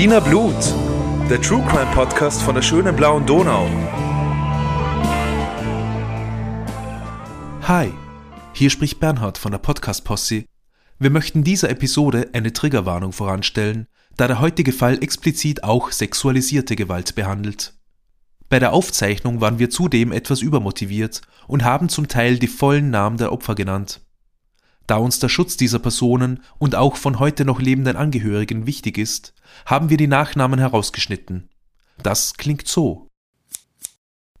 [0.00, 0.56] Wiener Blut,
[1.28, 3.68] der True Crime Podcast von der schönen blauen Donau.
[7.68, 7.92] Hi,
[8.54, 10.46] hier spricht Bernhard von der Podcast Posse.
[10.98, 17.14] Wir möchten dieser Episode eine Triggerwarnung voranstellen, da der heutige Fall explizit auch sexualisierte Gewalt
[17.14, 17.74] behandelt.
[18.48, 23.18] Bei der Aufzeichnung waren wir zudem etwas übermotiviert und haben zum Teil die vollen Namen
[23.18, 24.00] der Opfer genannt.
[24.86, 29.34] Da uns der Schutz dieser Personen und auch von heute noch lebenden Angehörigen wichtig ist,
[29.66, 31.48] haben wir die Nachnamen herausgeschnitten.
[32.02, 33.08] Das klingt so.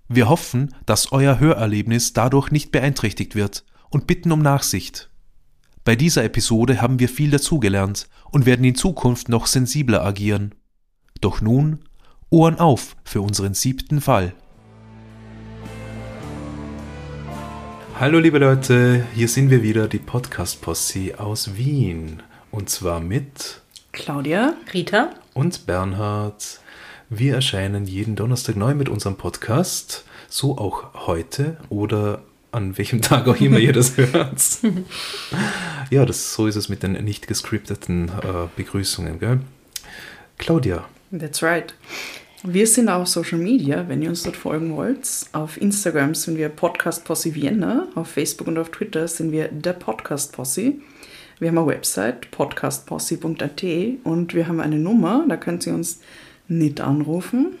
[0.08, 5.10] Wir hoffen, dass euer Hörerlebnis dadurch nicht beeinträchtigt wird und bitten um Nachsicht.
[5.84, 10.54] Bei dieser Episode haben wir viel dazugelernt und werden in Zukunft noch sensibler agieren.
[11.20, 11.84] Doch nun
[12.28, 14.34] Ohren auf für unseren siebten Fall.
[18.00, 22.22] Hallo liebe Leute, hier sind wir wieder, die Podcast-Posse aus Wien.
[22.50, 23.60] Und zwar mit
[23.92, 26.60] Claudia, Rita und Bernhard.
[27.10, 33.28] Wir erscheinen jeden Donnerstag neu mit unserem Podcast, so auch heute oder an welchem Tag
[33.28, 34.40] auch immer ihr das hört.
[35.90, 39.40] ja, das, so ist es mit den nicht gescripteten äh, Begrüßungen, gell?
[40.38, 40.88] Claudia.
[41.12, 41.74] That's right.
[42.42, 45.06] Wir sind auf Social Media, wenn ihr uns dort folgen wollt.
[45.32, 49.74] Auf Instagram sind wir Podcast Posse Vienna, auf Facebook und auf Twitter sind wir der
[49.74, 50.72] Podcast Posse.
[51.38, 53.62] Wir haben eine Website, podcastposse.at
[54.04, 56.00] und wir haben eine Nummer, da könnt ihr uns
[56.48, 57.58] nicht anrufen.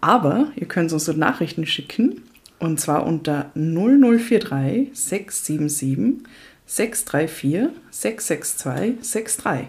[0.00, 2.22] Aber ihr könnt uns dort Nachrichten schicken
[2.60, 6.24] und zwar unter 0043 677
[6.66, 9.66] 634 662 63.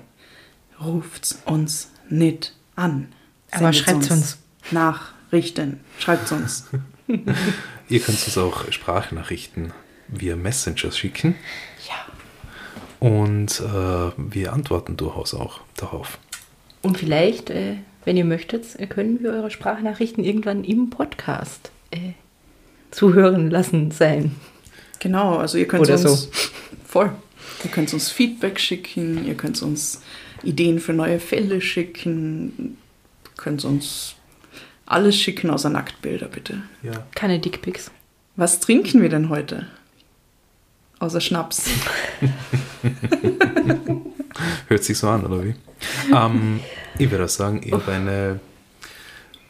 [0.79, 3.07] Ruft uns nicht an.
[3.51, 4.37] Aber Sendet schreibt's uns.
[4.71, 5.79] Nachrichten.
[5.99, 6.65] Schreibt uns.
[7.89, 9.73] Ihr könnt uns auch Sprachnachrichten
[10.07, 11.35] via Messenger schicken
[11.87, 13.07] Ja.
[13.07, 16.19] und äh, wir antworten durchaus auch darauf.
[16.81, 22.13] Und vielleicht, äh, wenn ihr möchtet, können wir eure Sprachnachrichten irgendwann im Podcast äh,
[22.91, 24.35] zuhören lassen sein.
[24.99, 26.29] Genau, also ihr könnt Oder uns so.
[26.85, 27.11] voll.
[27.63, 30.01] Ihr könnt uns Feedback schicken, ihr könnt uns
[30.43, 32.77] Ideen für neue Fälle schicken,
[33.39, 34.13] könnt uns
[34.85, 36.61] alles schicken außer Nacktbilder, bitte.
[36.83, 37.07] Ja.
[37.15, 37.89] Keine Dickpics.
[38.35, 39.65] Was trinken wir denn heute?
[40.99, 41.69] Außer Schnaps.
[44.67, 45.55] Hört sich so an, oder wie?
[46.13, 46.59] ähm,
[46.97, 48.41] ich würde sagen, ich habe eine,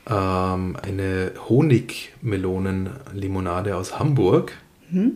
[0.08, 4.54] ähm, eine Honigmelonen-Limonade aus Hamburg.
[4.92, 5.10] Äh,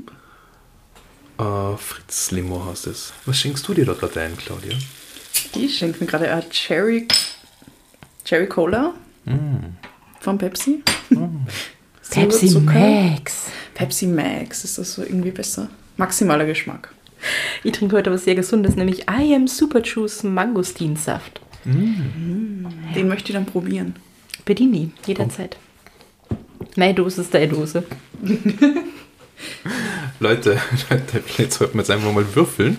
[1.78, 3.14] Fritz Limo heißt es.
[3.26, 4.76] Was schenkst du dir da gerade ein, Claudia?
[5.54, 7.08] Die schenkt mir gerade eine Cherry,
[8.26, 8.94] Cherry Cola
[10.20, 10.82] von Pepsi.
[12.10, 12.74] Pepsi Zucker.
[12.74, 13.48] Max.
[13.74, 15.70] Pepsi Max, ist das so irgendwie besser?
[15.98, 16.94] Maximaler Geschmack.
[17.64, 21.42] Ich trinke heute was sehr Gesundes, nämlich I Am Super Juice Mangostinsaft.
[21.66, 23.96] Den möchte ich dann probieren.
[24.46, 25.58] Bedini, jederzeit.
[26.76, 27.84] Meine Dose ist deine Dose.
[30.20, 30.60] Leute,
[30.90, 32.78] Leute, jetzt sollten wir jetzt einfach mal würfeln.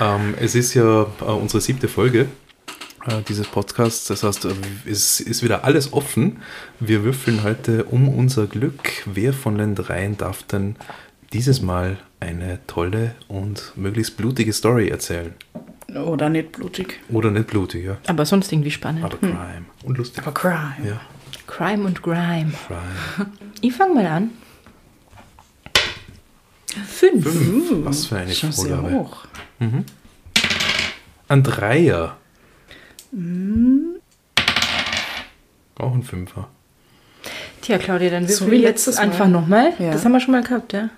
[0.00, 2.26] Ähm, es ist ja äh, unsere siebte Folge
[3.06, 4.06] äh, dieses Podcasts.
[4.06, 4.50] Das heißt, äh,
[4.86, 6.40] es ist wieder alles offen.
[6.78, 8.90] Wir würfeln heute um unser Glück.
[9.06, 10.76] Wer von den dreien darf denn
[11.32, 15.34] dieses Mal eine tolle und möglichst blutige Story erzählen?
[15.94, 17.00] Oder nicht blutig.
[17.08, 17.96] Oder nicht blutig, ja.
[18.06, 19.04] Aber sonst irgendwie spannend.
[19.04, 19.64] Aber Crime.
[19.82, 20.22] Und lustig.
[20.22, 20.74] Aber Crime.
[20.84, 21.00] Ja,
[21.46, 22.52] Crime und Grime.
[22.66, 23.30] Crime.
[23.62, 24.30] Ich fange mal an.
[26.86, 27.24] Fünf.
[27.30, 27.84] Fünf.
[27.84, 28.94] Was für eine Schon sehr Vorgabe.
[28.94, 29.26] hoch.
[31.28, 32.16] Ein Dreier.
[33.12, 33.16] Auch
[35.94, 36.48] ein Fünfer.
[37.62, 39.02] Tja, Claudia, dann So wie jetzt letztes Mal.
[39.02, 39.72] einfach nochmal.
[39.78, 39.92] Ja.
[39.92, 40.90] Das haben wir schon mal gehabt, ja.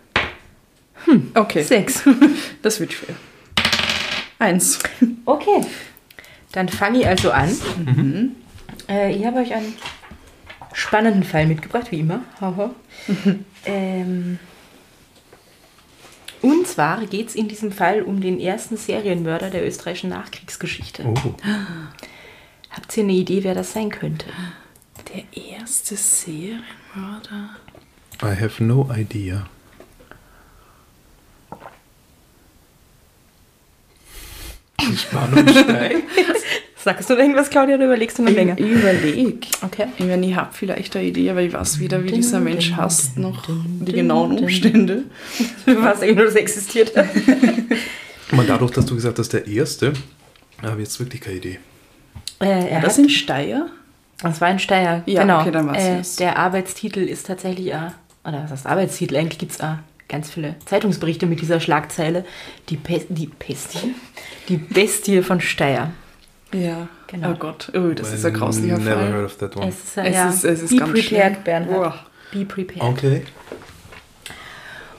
[1.35, 2.03] Okay, Sechs.
[2.63, 3.17] das wird schwer.
[4.39, 4.79] Eins.
[5.25, 5.63] Okay.
[6.53, 8.37] Dann fange ich also an.
[8.89, 9.75] Äh, ich habe euch einen
[10.73, 12.21] spannenden Fall mitgebracht, wie immer.
[13.65, 14.41] Ähm,
[16.41, 21.05] und zwar geht es in diesem Fall um den ersten Serienmörder der österreichischen Nachkriegsgeschichte.
[21.07, 21.15] Oh.
[22.73, 24.27] Habt ihr eine Idee, wer das sein könnte?
[25.15, 25.25] Der
[25.59, 27.57] erste Serienmörder.
[28.23, 29.47] I have no idea.
[34.81, 36.03] Die Spannung steigt.
[36.77, 38.59] Sagst du irgendwas, Claudia, oder überlegst du noch länger?
[38.59, 39.47] Ich überleg.
[39.63, 39.87] Okay.
[39.99, 43.17] Ich meine, ich habe vielleicht eine Idee, aber ich weiß weder, wie dieser Mensch hasst,
[43.19, 45.05] noch die genauen Umstände.
[45.67, 46.93] Was eigentlich nur das existiert.
[48.33, 49.93] Man, dadurch, dass du gesagt hast, der erste,
[50.63, 51.59] habe ich jetzt wirklich keine Idee.
[52.43, 53.67] Äh, er Das hat- sind Steyr.
[54.23, 55.03] Das war ein Steier.
[55.07, 55.41] Ja, genau.
[55.41, 56.17] okay, dann weiß äh, ich's.
[56.17, 57.79] Der Arbeitstitel ist tatsächlich, äh,
[58.25, 59.17] oder was heißt Arbeitstitel?
[59.17, 59.75] Eigentlich gibt es äh,
[60.09, 62.25] ganz viele Zeitungsberichte mit dieser Schlagzeile.
[62.69, 63.95] Die, Pe die Bestie.
[64.49, 65.91] Die Bestie von Steyr.
[66.53, 67.31] Ja, Genau.
[67.33, 69.13] oh Gott, oh, das ist ein grauslicher Never Fall.
[69.13, 69.69] heard of that one.
[69.69, 71.45] Es ist, äh, Es ja, ist- es ist be ganz prepared, schlimm.
[71.45, 71.73] Bernhard.
[71.75, 71.95] Boah.
[72.33, 72.83] Be prepared.
[72.83, 73.23] Okay.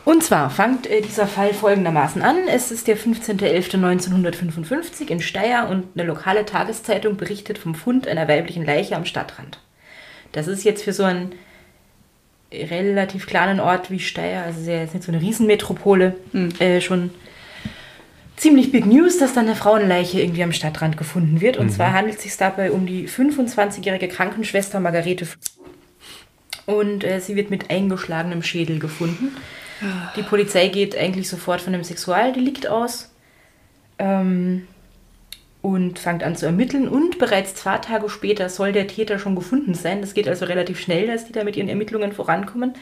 [0.06, 2.48] Und zwar fängt äh, dieser Fall folgendermaßen an.
[2.48, 8.66] Es ist der 15.11.1955 in Steyr und eine lokale Tageszeitung berichtet vom Fund einer weiblichen
[8.66, 9.60] Leiche am Stadtrand.
[10.34, 11.34] Das ist jetzt für so einen
[12.52, 16.16] relativ kleinen Ort wie Steyr, also jetzt nicht so eine Riesenmetropole,
[16.60, 17.12] äh, schon
[18.36, 21.58] ziemlich big news, dass dann eine Frauenleiche irgendwie am Stadtrand gefunden wird.
[21.58, 25.38] Und zwar handelt es sich dabei um die 25-jährige Krankenschwester Margarete F-
[26.66, 29.36] und äh, sie wird mit eingeschlagenem Schädel gefunden.
[30.16, 33.12] Die Polizei geht eigentlich sofort von einem Sexualdelikt aus
[34.00, 34.68] ähm,
[35.62, 36.88] und fängt an zu ermitteln.
[36.88, 40.02] Und bereits zwei Tage später soll der Täter schon gefunden sein.
[40.02, 42.74] Das geht also relativ schnell, dass die da mit ihren Ermittlungen vorankommen.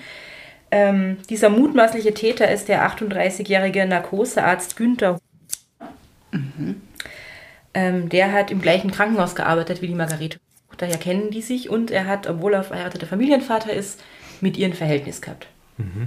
[0.72, 5.20] Ähm, dieser mutmaßliche Täter ist der 38-jährige Narkosearzt Günther.
[7.74, 10.40] Ähm, der hat im gleichen Krankenhaus gearbeitet wie die Margarete.
[10.78, 14.02] Daher kennen die sich und er hat, obwohl er verheirateter Familienvater ist,
[14.40, 15.48] mit ihr ein Verhältnis gehabt.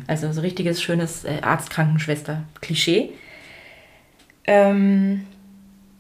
[0.06, 3.10] Also so richtiges, schönes äh, Arzt-Krankenschwester-Klischee.
[4.46, 5.24] Ähm,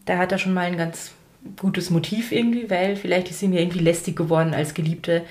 [0.04, 1.12] da hat er schon mal ein ganz
[1.60, 5.22] gutes Motiv irgendwie, weil vielleicht ist sie mir irgendwie lästig geworden als Geliebte.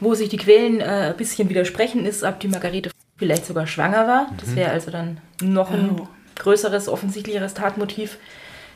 [0.00, 4.06] Wo sich die Quellen äh, ein bisschen widersprechen, ist, ob die Margarete vielleicht sogar schwanger
[4.06, 4.32] war.
[4.38, 6.08] Das wäre also dann noch ein Oh.
[6.36, 8.16] größeres, offensichtlicheres Tatmotiv,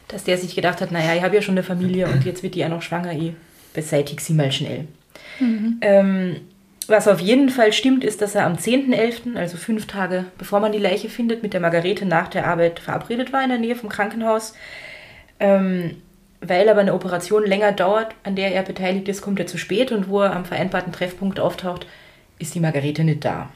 [0.09, 2.55] dass der sich gedacht hat, naja, ich habe ja schon eine Familie und jetzt wird
[2.55, 3.33] die ja noch schwanger, ich
[3.73, 4.87] beseitige sie mal schnell.
[5.81, 6.37] Ähm,
[6.89, 10.73] was auf jeden Fall stimmt, ist, dass er am 10.11., also fünf Tage bevor man
[10.73, 13.89] die Leiche findet, mit der Margarete nach der Arbeit verabredet war in der Nähe vom
[13.89, 14.55] Krankenhaus.
[15.39, 15.97] Ähm,
[16.41, 19.93] weil aber eine Operation länger dauert, an der er beteiligt ist, kommt er zu spät
[19.93, 21.87] und wo er am vereinbarten Treffpunkt auftaucht,
[22.39, 23.51] ist die Margarete nicht da.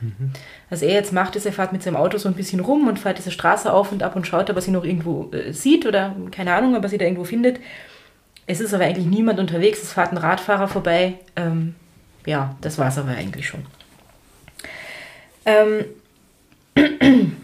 [0.71, 3.01] Was er jetzt macht, ist, er fährt mit seinem Auto so ein bisschen rum und
[3.01, 5.87] fährt diese Straße auf und ab und schaut, ob er sie noch irgendwo äh, sieht
[5.87, 7.59] oder keine Ahnung, ob er sie da irgendwo findet.
[8.47, 11.15] Es ist aber eigentlich niemand unterwegs, es fährt ein Radfahrer vorbei.
[11.35, 11.75] Ähm,
[12.27, 13.65] ja, das war es aber eigentlich schon.
[15.47, 15.85] Ähm,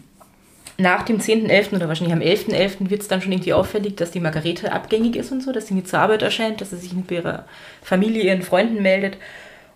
[0.79, 1.77] nach dem 10.11.
[1.77, 2.91] oder wahrscheinlich am 11.11.
[2.91, 5.75] wird es dann schon irgendwie auffällig, dass die Margarete abgängig ist und so, dass sie
[5.75, 7.47] nicht zur Arbeit erscheint, dass sie sich mit ihrer
[7.83, 9.17] Familie, ihren Freunden meldet.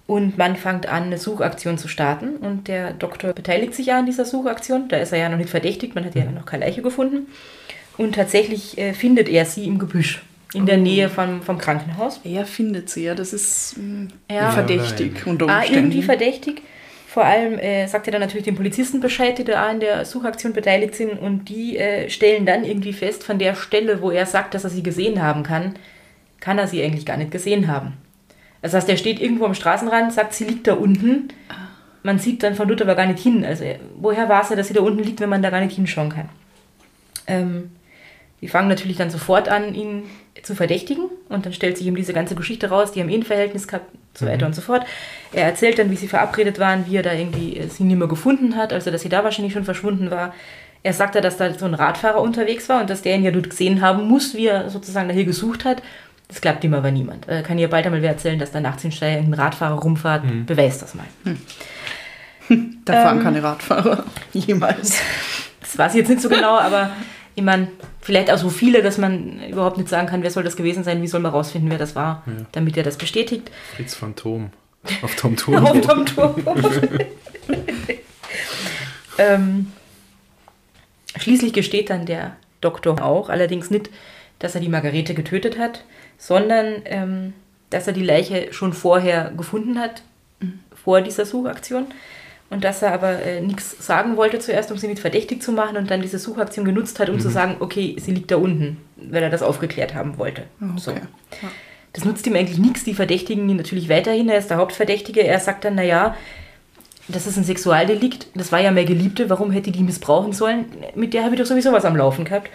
[0.06, 2.36] Und man fängt an, eine Suchaktion zu starten.
[2.36, 4.88] Und der Doktor beteiligt sich ja an dieser Suchaktion.
[4.88, 7.26] Da ist er ja noch nicht verdächtigt, man hat ja noch keine Leiche gefunden.
[7.96, 10.22] Und tatsächlich äh, findet er sie im Gebüsch,
[10.56, 12.20] in der Nähe vom, vom Krankenhaus.
[12.24, 14.50] Er findet sie, ja, das ist mh, Ja.
[14.50, 15.78] verdächtig unter Ah, Umständen.
[15.90, 16.62] irgendwie verdächtig.
[17.06, 20.52] Vor allem äh, sagt er dann natürlich den Polizisten Bescheid, die da an der Suchaktion
[20.52, 21.12] beteiligt sind.
[21.18, 24.70] Und die äh, stellen dann irgendwie fest, von der Stelle, wo er sagt, dass er
[24.70, 25.74] sie gesehen haben kann,
[26.40, 27.94] kann er sie eigentlich gar nicht gesehen haben.
[28.62, 31.28] Das heißt, er steht irgendwo am Straßenrand, sagt, sie liegt da unten.
[32.02, 33.44] Man sieht dann von dort aber gar nicht hin.
[33.44, 35.60] Also äh, woher war es ja, dass sie da unten liegt, wenn man da gar
[35.60, 36.28] nicht hinschauen kann?
[37.26, 37.70] Ähm,
[38.46, 40.04] die fangen natürlich dann sofort an, ihn
[40.44, 41.06] zu verdächtigen.
[41.28, 43.86] Und dann stellt sich ihm diese ganze Geschichte raus, die haben eh ein Verhältnis gehabt,
[44.14, 44.86] so weiter und so fort.
[45.32, 48.06] Er erzählt dann, wie sie verabredet waren, wie er da irgendwie äh, sie nicht mehr
[48.06, 50.32] gefunden hat, also dass sie da wahrscheinlich schon verschwunden war.
[50.84, 53.50] Er sagte, dass da so ein Radfahrer unterwegs war und dass der ihn ja dort
[53.50, 55.82] gesehen haben muss, wie er sozusagen da hier gesucht hat.
[56.28, 57.28] Das glaubt ihm aber niemand.
[57.28, 60.22] Äh, kann ihr bald einmal wer erzählen, dass da nachts in Steyr ein Radfahrer rumfährt?
[60.46, 61.06] Beweist das mal.
[62.84, 63.02] Da Ähm.
[63.02, 64.04] fahren keine Radfahrer.
[64.32, 65.00] Jemals.
[65.60, 66.90] Das weiß ich jetzt nicht so genau, aber
[67.36, 67.68] ich meine,
[68.00, 71.02] vielleicht auch so viele, dass man überhaupt nicht sagen kann, wer soll das gewesen sein,
[71.02, 73.50] wie soll man rausfinden, wer das war, damit er das bestätigt.
[73.76, 74.50] Fritz Phantom.
[75.02, 75.66] Auf Tom Turm.
[75.66, 76.54] Auf Tom Turbo.
[79.18, 79.70] ähm,
[81.16, 83.90] schließlich gesteht dann der Doktor auch, allerdings nicht,
[84.38, 85.84] dass er die Margarete getötet hat,
[86.16, 87.34] sondern ähm,
[87.68, 90.02] dass er die Leiche schon vorher gefunden hat,
[90.74, 91.86] vor dieser Suchaktion.
[92.48, 95.76] Und dass er aber äh, nichts sagen wollte zuerst, um sie nicht verdächtig zu machen
[95.76, 99.22] und dann diese Suchaktion genutzt hat, um zu sagen, okay, sie liegt da unten, weil
[99.22, 100.44] er das aufgeklärt haben wollte.
[100.76, 100.92] So.
[100.92, 101.00] Okay.
[101.42, 101.48] Ja.
[101.92, 102.84] Das nutzt ihm eigentlich nichts.
[102.84, 104.28] Die verdächtigen ihn natürlich weiterhin.
[104.28, 105.24] Er ist der Hauptverdächtige.
[105.24, 106.14] Er sagt dann, naja,
[107.08, 108.28] das ist ein Sexualdelikt.
[108.34, 109.30] Das war ja meine Geliebte.
[109.30, 110.66] Warum hätte die missbrauchen sollen?
[110.94, 112.50] Mit der habe ich doch sowieso was am Laufen gehabt.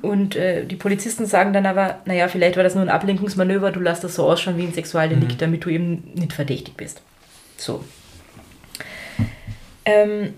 [0.00, 3.72] Und äh, die Polizisten sagen dann aber, naja, vielleicht war das nur ein Ablenkungsmanöver.
[3.72, 7.02] Du lässt das so ausschauen wie ein Sexualdelikt, damit du eben nicht verdächtig bist.
[7.56, 7.84] So.
[9.84, 10.34] Ähm,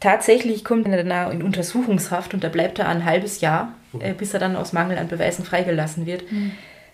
[0.00, 4.34] tatsächlich kommt er dann in Untersuchungshaft und da bleibt er ein halbes Jahr, äh, bis
[4.34, 6.24] er dann aus Mangel an Beweisen freigelassen wird.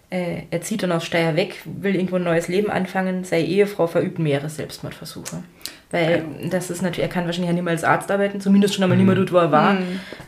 [0.09, 3.25] Äh, er zieht dann aus Steyr weg, will irgendwo ein neues Leben anfangen.
[3.25, 5.43] Seine Ehefrau verübt mehrere Selbstmordversuche.
[5.91, 8.83] Weil das ist natürlich, er kann wahrscheinlich ja nicht mehr als Arzt arbeiten, zumindest schon
[8.85, 9.79] einmal nicht mehr dort, wo er war.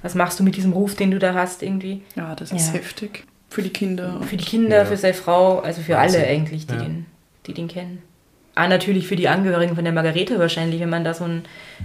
[0.03, 2.03] Was machst du mit diesem Ruf, den du da hast, irgendwie?
[2.17, 2.75] ja, das ist Ja.
[2.75, 3.25] heftig.
[3.51, 4.21] Für die Kinder.
[4.29, 4.85] Für die Kinder, Ja.
[4.85, 6.21] für seine Frau, also für Wahnsinn.
[6.23, 6.81] alle eigentlich, die, Ja.
[6.81, 7.07] den,
[7.47, 8.03] die den kennen.
[8.59, 11.45] Ah, natürlich für die Angehörigen von der Margarete wahrscheinlich, wenn man da so einen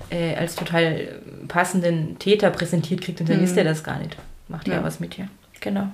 [0.09, 1.07] äh, als total
[1.47, 4.17] passenden Täter präsentiert kriegt und dann ist er das gar nicht.
[4.47, 4.83] Macht ja, Ja.
[4.83, 5.27] was mit ihr.
[5.59, 5.89] Genau.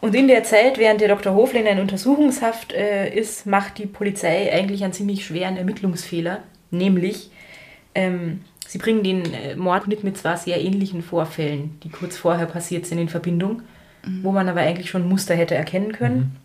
[0.00, 1.36] Und in der Zeit, während der Dr.
[1.36, 6.40] Hoflein in Untersuchungshaft äh, ist, macht die Polizei eigentlich einen ziemlich schweren Ermittlungsfehler.
[6.72, 7.30] Nämlich,
[7.94, 12.46] ähm, sie bringen den äh, Mord mit, mit zwar sehr ähnlichen Vorfällen, die kurz vorher
[12.46, 13.62] passiert sind in Verbindung,
[14.04, 14.24] mhm.
[14.24, 16.36] wo man aber eigentlich schon Muster hätte erkennen können.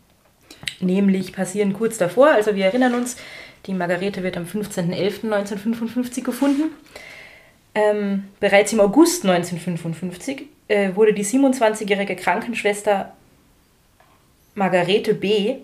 [0.82, 3.18] Nämlich passieren kurz davor, also wir erinnern uns,
[3.66, 6.72] die Margarete wird am 15.11.1955 gefunden.
[7.76, 13.14] Ähm, bereits im August 1955 äh, wurde die 27-jährige Krankenschwester
[14.56, 15.56] Margarete B.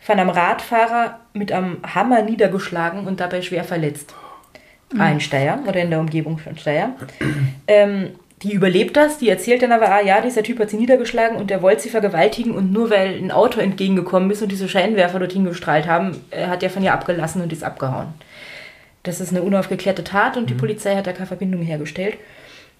[0.00, 4.14] von einem Radfahrer mit einem Hammer niedergeschlagen und dabei schwer verletzt.
[4.92, 5.00] Mhm.
[5.00, 6.94] Ah, in Steyr oder in der Umgebung von Steyr.
[7.66, 11.36] Ähm, die überlebt das, die erzählt dann aber, ah ja, dieser Typ hat sie niedergeschlagen
[11.36, 15.18] und der wollte sie vergewaltigen und nur weil ein Auto entgegengekommen ist und diese Scheinwerfer
[15.18, 18.08] dorthin gestrahlt haben, äh, hat er von ihr abgelassen und ist abgehauen.
[19.02, 20.58] Das ist eine unaufgeklärte Tat und die mhm.
[20.58, 22.16] Polizei hat da keine Verbindung hergestellt.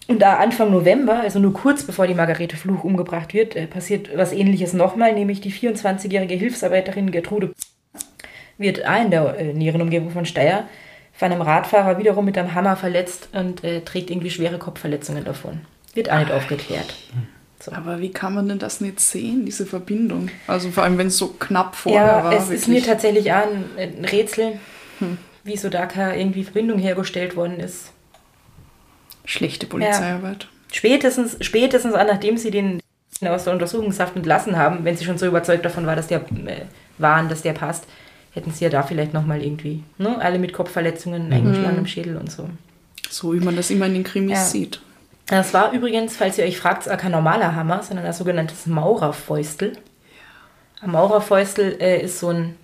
[0.07, 4.11] Und da Anfang November, also nur kurz bevor die Margarete Fluch umgebracht wird, äh, passiert
[4.17, 7.53] was ähnliches nochmal, nämlich die 24-jährige Hilfsarbeiterin Gertrude
[8.59, 10.65] wird auch in der äh, näheren Umgebung von Steyr
[11.15, 15.61] von einem Radfahrer wiederum mit einem Hammer verletzt und äh, trägt irgendwie schwere Kopfverletzungen davon.
[15.95, 16.95] Wird auch nicht aufgeklärt.
[17.61, 17.73] So.
[17.73, 20.29] Aber wie kann man denn das nicht sehen, diese Verbindung?
[20.49, 22.33] Also vor allem, wenn es so knapp vorher ja, war.
[22.33, 22.61] Es wirklich.
[22.61, 24.59] ist mir tatsächlich auch ein, ein Rätsel,
[24.99, 25.19] hm.
[25.45, 27.93] wieso da keine irgendwie Verbindung hergestellt worden ist.
[29.25, 30.43] Schlechte Polizeiarbeit.
[30.43, 30.49] Ja.
[30.73, 32.81] Spätestens, spätestens an, nachdem sie den
[33.23, 36.67] aus der Untersuchungshaft entlassen haben, wenn sie schon so überzeugt davon war, dass der, äh,
[36.99, 37.85] waren, dass der passt,
[38.35, 40.19] hätten sie ja da vielleicht nochmal irgendwie, ne?
[40.21, 41.33] alle mit Kopfverletzungen, mhm.
[41.33, 42.49] eingeschlagenem Schädel und so.
[43.09, 44.45] So wie man das immer in den Krimis ja.
[44.45, 44.81] sieht.
[45.27, 49.73] Das war übrigens, falls ihr euch fragt, kein normaler Hammer, sondern ein sogenanntes Maurerfäustel.
[50.83, 52.57] Ein Maurerfäustel äh, ist so ein,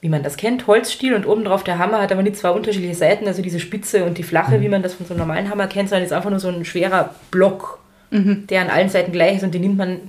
[0.00, 3.26] wie man das kennt, Holzstiel und obendrauf der Hammer hat aber nicht zwei unterschiedliche Seiten,
[3.26, 4.62] also diese Spitze und die flache, mhm.
[4.62, 6.64] wie man das von so einem normalen Hammer kennt, sondern ist einfach nur so ein
[6.64, 8.46] schwerer Block, mhm.
[8.48, 10.00] der an allen Seiten gleich ist und den nimmt man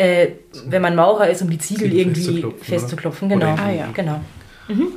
[0.00, 3.28] äh, wenn man Maurer ist, um die Ziegel, Ziegel irgendwie festzuklopfen.
[3.28, 3.54] Genau.
[3.54, 3.88] Ah, ja.
[3.92, 4.20] genau.
[4.66, 4.92] Mhm.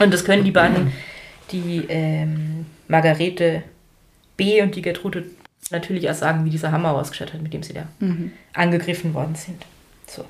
[0.00, 0.92] Und das können die beiden,
[1.52, 3.62] die ähm, Margarete
[4.36, 4.60] B.
[4.60, 5.24] und die Gertrude
[5.70, 8.32] natürlich auch sagen, wie dieser Hammer ausgeschaut hat, mit dem sie da mhm.
[8.54, 9.64] angegriffen worden sind.
[10.08, 10.24] So.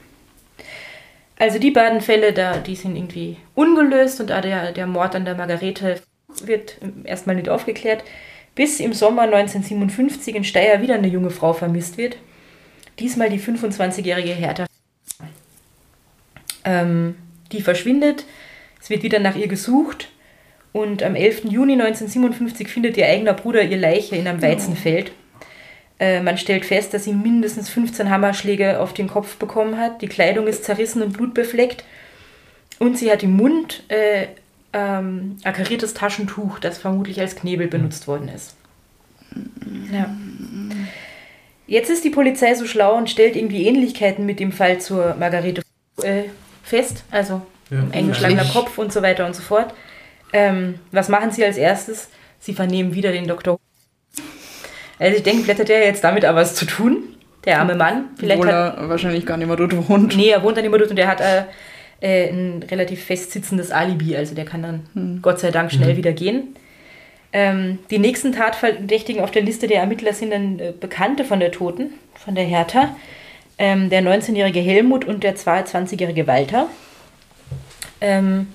[1.39, 5.25] Also die beiden Fälle, da, die sind irgendwie ungelöst und da der, der Mord an
[5.25, 6.01] der Margarete
[6.45, 8.05] wird erstmal nicht aufgeklärt,
[8.55, 12.19] bis im Sommer 1957 in Steyr wieder eine junge Frau vermisst wird.
[12.99, 14.67] Diesmal die 25-jährige Hertha.
[16.65, 17.17] Ähm,
[17.53, 18.25] die verschwindet.
[18.81, 20.09] Es wird wieder nach ihr gesucht.
[20.73, 21.45] Und am 11.
[21.45, 25.13] Juni 1957 findet ihr eigener Bruder ihr Leiche in einem Weizenfeld.
[26.01, 30.03] Äh, man stellt fest, dass sie mindestens 15 Hammerschläge auf den Kopf bekommen hat.
[30.03, 31.85] Die Kleidung ist zerrissen und blutbefleckt.
[32.81, 34.27] Und sie hat im Mund äh,
[34.73, 38.57] ähm, ein kariertes Taschentuch, das vermutlich als Knebel benutzt worden ist.
[39.93, 40.13] Ja.
[41.67, 45.63] Jetzt ist die Polizei so schlau und stellt irgendwie Ähnlichkeiten mit dem Fall zur Margarete
[46.03, 46.25] äh,
[46.63, 49.75] fest, also ja, eingeschlagener Kopf und so weiter und so fort.
[50.33, 52.09] Ähm, was machen sie als erstes?
[52.41, 53.59] Sie vernehmen wieder den Doktor.
[54.99, 57.05] Also ich denke, vielleicht hat er jetzt damit aber was zu tun,
[57.45, 58.11] der arme Mann.
[58.17, 60.17] Vielleicht Obwohl er hat, wahrscheinlich gar nicht mehr dort wohnt.
[60.17, 61.45] Nee, er wohnt dann immer dort und er hat äh,
[62.01, 65.23] äh, ein relativ festsitzendes Alibi, also der kann dann hm.
[65.23, 65.97] Gott sei Dank schnell hm.
[65.97, 66.57] wieder gehen.
[67.37, 71.51] Ähm, die nächsten Tatverdächtigen auf der Liste der Ermittler sind dann äh, Bekannte von der
[71.51, 72.95] Toten, von der Hertha,
[73.59, 76.69] ähm, der 19-jährige Helmut und der 22-jährige Walter.
[78.01, 78.47] Ähm,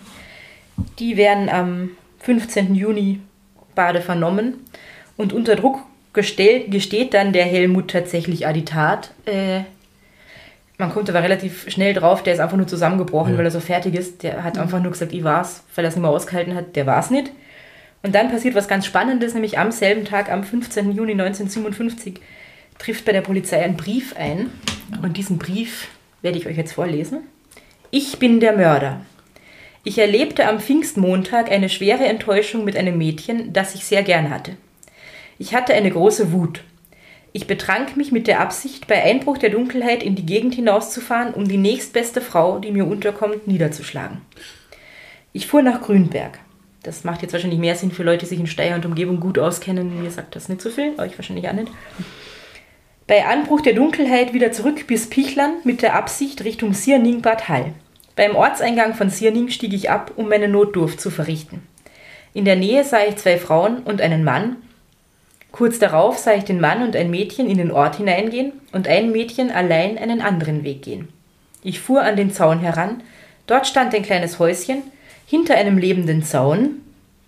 [0.98, 2.74] die werden am 15.
[2.74, 3.20] Juni
[3.76, 4.66] Bade vernommen
[5.18, 5.80] und unter Druck
[6.14, 9.12] gestellt, gesteht dann der Helmut tatsächlich die Tat.
[9.26, 9.64] Äh,
[10.78, 13.38] man kommt aber relativ schnell drauf, der ist einfach nur zusammengebrochen, ja.
[13.38, 14.24] weil er so fertig ist.
[14.24, 16.86] Der hat einfach nur gesagt, ich war's, weil er es nicht mehr ausgehalten hat, der
[16.86, 17.32] war's nicht.
[18.02, 20.92] Und dann passiert was ganz Spannendes, nämlich am selben Tag, am 15.
[20.92, 22.16] Juni 1957,
[22.78, 24.52] trifft bei der Polizei ein Brief ein.
[25.02, 25.90] Und diesen Brief
[26.22, 27.24] werde ich euch jetzt vorlesen.
[27.92, 29.02] Ich bin der Mörder.
[29.84, 34.56] Ich erlebte am Pfingstmontag eine schwere Enttäuschung mit einem Mädchen, das ich sehr gern hatte.
[35.38, 36.62] Ich hatte eine große Wut.
[37.32, 41.48] Ich betrank mich mit der Absicht, bei Einbruch der Dunkelheit in die Gegend hinauszufahren, um
[41.48, 44.22] die nächstbeste Frau, die mir unterkommt, niederzuschlagen.
[45.32, 46.40] Ich fuhr nach Grünberg.
[46.84, 49.38] Das macht jetzt wahrscheinlich mehr Sinn für Leute, die sich in Steyr und Umgebung gut
[49.38, 50.02] auskennen.
[50.02, 51.72] Mir sagt das nicht so viel, euch wahrscheinlich auch nicht.
[53.06, 57.74] Bei Anbruch der Dunkelheit wieder zurück bis Pichland mit der Absicht Richtung Sierning-Bad Hall.
[58.16, 61.64] Beim Ortseingang von Sierning stieg ich ab, um meine Notdurft zu verrichten.
[62.34, 64.58] In der Nähe sah ich zwei Frauen und einen Mann.
[65.52, 69.12] Kurz darauf sah ich den Mann und ein Mädchen in den Ort hineingehen und ein
[69.12, 71.08] Mädchen allein einen anderen Weg gehen.
[71.64, 73.02] Ich fuhr an den Zaun heran.
[73.48, 74.84] Dort stand ein kleines Häuschen,
[75.30, 76.82] hinter einem lebenden Zaun.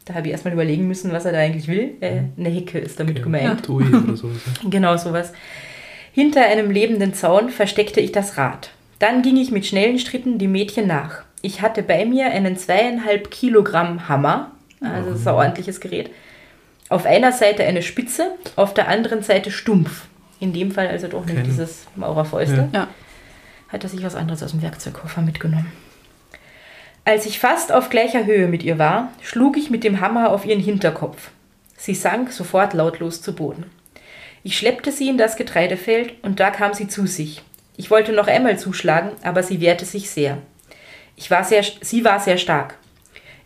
[0.05, 1.91] Da habe ich erstmal überlegen müssen, was er da eigentlich will.
[2.01, 3.23] Äh, eine Hecke ist damit okay.
[3.23, 3.69] gemeint.
[3.69, 3.85] oder
[4.17, 4.41] sowas.
[4.69, 5.31] genau sowas.
[6.11, 8.71] Hinter einem lebenden Zaun versteckte ich das Rad.
[8.97, 11.21] Dann ging ich mit schnellen Schritten dem Mädchen nach.
[11.43, 16.09] Ich hatte bei mir einen zweieinhalb Kilogramm Hammer, also das ist ein ordentliches Gerät.
[16.89, 20.05] Auf einer Seite eine Spitze, auf der anderen Seite stumpf.
[20.39, 21.43] In dem Fall also doch nicht Okay.
[21.45, 22.69] dieses Maurerfäustel.
[22.73, 22.87] Ja.
[23.69, 25.71] Hat er sich was anderes aus dem Werkzeugkoffer mitgenommen.
[27.03, 30.45] Als ich fast auf gleicher Höhe mit ihr war, schlug ich mit dem Hammer auf
[30.45, 31.31] ihren Hinterkopf.
[31.75, 33.65] Sie sank sofort lautlos zu Boden.
[34.43, 37.41] Ich schleppte sie in das Getreidefeld und da kam sie zu sich.
[37.75, 40.37] Ich wollte noch einmal zuschlagen, aber sie wehrte sich sehr.
[41.15, 42.77] Ich war sehr, sie war sehr stark.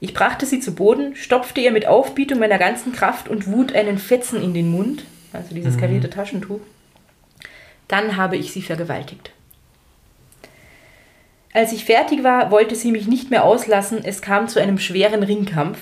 [0.01, 3.97] Ich brachte sie zu Boden, stopfte ihr mit Aufbietung meiner ganzen Kraft und Wut einen
[3.97, 6.59] Fetzen in den Mund, also dieses karierte Taschentuch.
[7.87, 9.31] Dann habe ich sie vergewaltigt.
[11.55, 15.23] Als ich fertig war, wollte sie mich nicht mehr auslassen, es kam zu einem schweren
[15.23, 15.77] Ringkampf.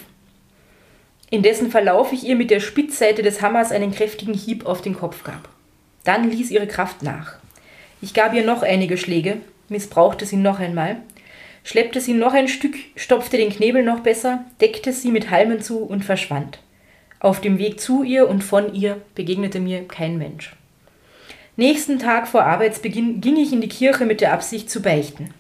[1.32, 4.94] In dessen Verlauf ich ihr mit der Spitzseite des Hammers einen kräftigen Hieb auf den
[4.94, 5.50] Kopf gab.
[6.04, 7.38] Dann ließ ihre Kraft nach.
[8.04, 9.38] Ich gab ihr noch einige Schläge,
[9.68, 10.98] missbrauchte sie noch einmal,
[11.64, 15.80] schleppte sie noch ein Stück, stopfte den Knebel noch besser, deckte sie mit Halmen zu
[15.80, 16.60] und verschwand.
[17.20, 20.56] Auf dem Weg zu ihr und von ihr begegnete mir kein Mensch.
[21.56, 25.34] Nächsten Tag vor Arbeitsbeginn ging ich in die Kirche mit der Absicht zu beichten.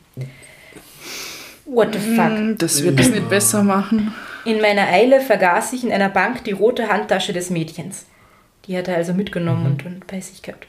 [1.74, 2.26] What the fuck?
[2.38, 4.14] Hm, Das wird es nicht besser machen.
[4.46, 8.06] In meiner Eile vergaß ich in einer Bank die rote Handtasche des Mädchens.
[8.66, 10.68] Die hat er also mitgenommen und, und bei sich gehabt.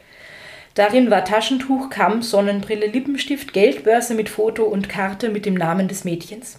[0.74, 6.04] Darin war Taschentuch, Kamm, Sonnenbrille, Lippenstift, Geldbörse mit Foto und Karte mit dem Namen des
[6.04, 6.58] Mädchens.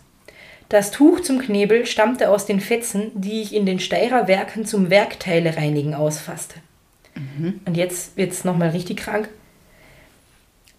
[0.70, 4.90] Das Tuch zum Knebel stammte aus den Fetzen, die ich in den Steirer Werken zum
[4.90, 6.56] Werkteile reinigen ausfasste.
[7.66, 9.30] Und jetzt wird's nochmal richtig krank.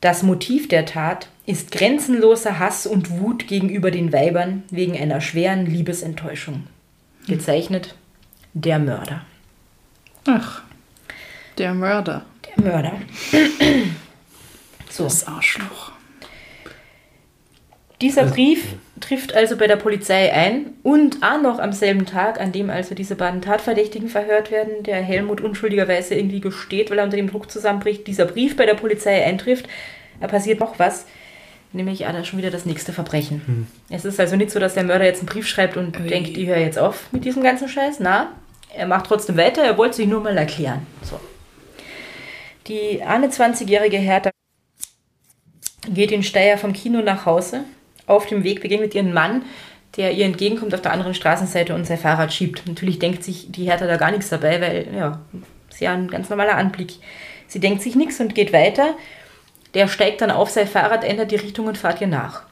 [0.07, 5.67] Das Motiv der Tat ist grenzenloser Hass und Wut gegenüber den Weibern wegen einer schweren
[5.67, 6.69] Liebesenttäuschung.
[7.27, 7.97] Gezeichnet
[8.55, 9.23] der Mörder.
[10.29, 10.63] Ach,
[11.59, 12.25] der Mörder.
[12.47, 12.93] Der Mörder.
[14.89, 15.91] So, Das Arschloch.
[18.01, 22.53] Dieser Brief trifft also bei der Polizei ein und auch noch am selben Tag, an
[22.53, 27.17] dem also diese beiden Tatverdächtigen verhört werden, der Helmut unschuldigerweise irgendwie gesteht, weil er unter
[27.17, 29.67] dem Druck zusammenbricht, dieser Brief bei der Polizei eintrifft,
[30.21, 31.07] da passiert noch was,
[31.73, 33.67] nämlich ah, da schon wieder das nächste Verbrechen.
[33.91, 36.07] Es ist also nicht so, dass der Mörder jetzt einen Brief schreibt und Ui.
[36.07, 38.01] denkt, ich höre jetzt auf mit diesem ganzen Scheiß.
[38.01, 38.33] Na,
[38.75, 40.87] er macht trotzdem weiter, er wollte sich nur mal erklären.
[41.03, 41.21] So.
[42.67, 44.31] Die 21-jährige Hertha
[45.89, 47.65] geht in Steyr vom Kino nach Hause.
[48.07, 49.45] Auf dem Weg begegnet ihr einen Mann,
[49.97, 52.67] der ihr entgegenkommt auf der anderen Straßenseite und sein Fahrrad schiebt.
[52.67, 55.21] Natürlich denkt sich die Hertha da gar nichts dabei, weil ja,
[55.71, 56.95] ist ja ein ganz normaler Anblick.
[57.49, 58.95] Sie denkt sich nichts und geht weiter.
[59.75, 62.43] Der steigt dann auf sein Fahrrad, ändert die Richtung und fährt ihr nach.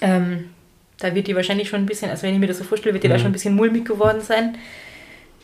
[0.00, 0.50] Ähm,
[0.98, 3.04] da wird die wahrscheinlich schon ein bisschen, also wenn ich mir das so vorstelle, wird
[3.04, 4.56] die da schon ein bisschen mulmig geworden sein.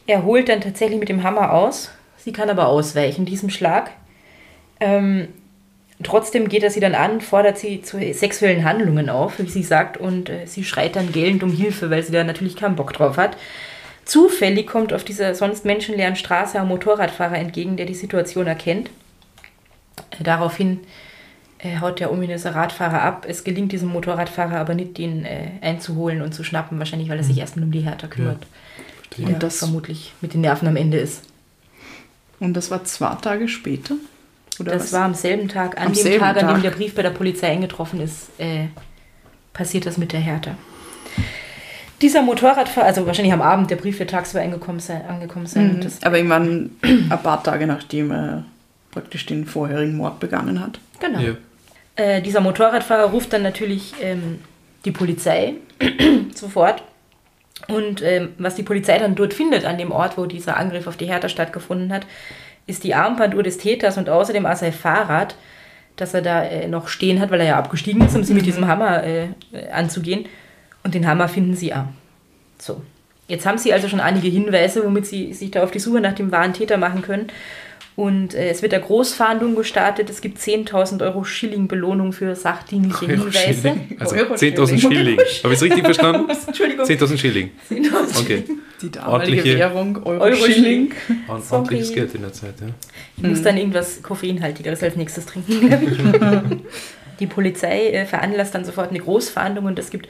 [0.07, 1.91] Er holt dann tatsächlich mit dem Hammer aus.
[2.17, 3.91] Sie kann aber ausweichen diesem Schlag.
[4.81, 5.29] Ähm,
[6.03, 9.97] trotzdem geht er sie dann an, fordert sie zu sexuellen Handlungen auf, wie sie sagt,
[9.97, 13.17] und äh, sie schreit dann gellend um Hilfe, weil sie da natürlich keinen Bock drauf
[13.17, 13.37] hat.
[14.05, 18.91] Zufällig kommt auf dieser sonst menschenleeren Straße ein Motorradfahrer entgegen, der die Situation erkennt.
[20.21, 20.81] Daraufhin
[21.59, 23.25] äh, haut der ominöse Radfahrer ab.
[23.29, 27.25] Es gelingt diesem Motorradfahrer aber nicht, ihn äh, einzuholen und zu schnappen, wahrscheinlich weil er
[27.25, 28.45] sich erstmal um die Hertha kümmert,
[29.17, 31.23] die Und da das- vermutlich mit den Nerven am Ende ist.
[32.41, 33.95] Und das war zwei Tage später?
[34.63, 34.93] Oder Das was?
[34.93, 37.49] war am selben Tag, an Am dem Tag, an dem der Brief bei der Polizei
[37.53, 38.67] eingetroffen ist, äh,
[39.53, 40.53] passiert das mit der Hertha.
[42.01, 45.03] Dieser Motorradfahrer, also wahrscheinlich am Abend, der Brief wird tagsüber angekommen sein.
[45.07, 45.81] Angekommen sein Mhm.
[45.83, 48.45] das, Aber irgendwann ein paar Tage nachdem er
[48.91, 50.79] praktisch den vorherigen Mord begangen hat.
[51.01, 51.21] genau.
[51.21, 51.33] Ja.
[51.95, 54.39] Äh, dieser Motorradfahrer ruft dann natürlich ähm,
[54.87, 55.55] die Polizei
[56.35, 56.83] sofort.
[57.69, 60.97] Und ähm, was die Polizei dann dort findet, an dem Ort, wo dieser Angriff auf
[60.97, 62.07] die Hertha stattgefunden hat,
[62.67, 65.37] ist die Armbanduhr des Täters und außerdem auch sein Fahrrad,
[65.97, 68.47] das er da äh, noch stehen hat, weil er ja abgestiegen ist, um sie mit
[68.47, 70.27] diesem Hammer äh, äh, anzugehen.
[70.85, 71.87] Und den Hammer finden sie auch.
[72.59, 72.83] So.
[73.29, 76.15] Jetzt haben sie also schon einige Hinweise, womit sie sich da auf die Suche nach
[76.15, 77.29] dem wahren Täter machen können.
[77.95, 80.09] Und äh, es wird eine Großfahndung gestartet.
[80.09, 83.39] Es gibt 10.000 Euro Schilling Belohnung für sachdienliche Euro Hinweise.
[83.69, 83.97] Schilling.
[83.99, 84.79] Also Euro 10.000 Schilling.
[84.81, 85.19] Schilling.
[85.19, 86.31] Habe ich es richtig verstanden?
[86.47, 86.87] Entschuldigung.
[86.87, 87.51] 10.000 Schilling.
[87.71, 88.45] 10.000 Okay.
[88.81, 90.93] Die damalige Ordentliche- Währung, Euro, Euro Schilling.
[91.29, 91.59] Ord- Sorry.
[91.61, 92.69] Ordentliches Geld in der Zeit, ja.
[93.19, 96.63] Ich muss dann irgendwas Koffeinhaltigeres als nächstes trinken.
[97.21, 100.09] Die Polizei äh, veranlasst dann sofort eine Großfahndung und es gibt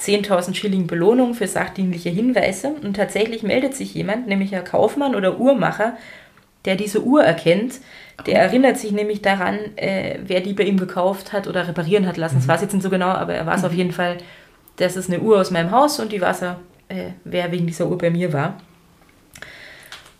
[0.00, 2.68] 10.000 Schilling Belohnung für sachdienliche Hinweise.
[2.82, 5.96] Und tatsächlich meldet sich jemand, nämlich ein Kaufmann oder Uhrmacher,
[6.68, 7.80] der diese Uhr erkennt.
[8.26, 12.18] Der erinnert sich nämlich daran, äh, wer die bei ihm gekauft hat oder reparieren hat
[12.18, 12.36] lassen.
[12.36, 14.18] Das weiß ich jetzt nicht so genau, aber er weiß auf jeden Fall,
[14.76, 17.88] das ist eine Uhr aus meinem Haus und die weiß er, äh, wer wegen dieser
[17.88, 18.60] Uhr bei mir war.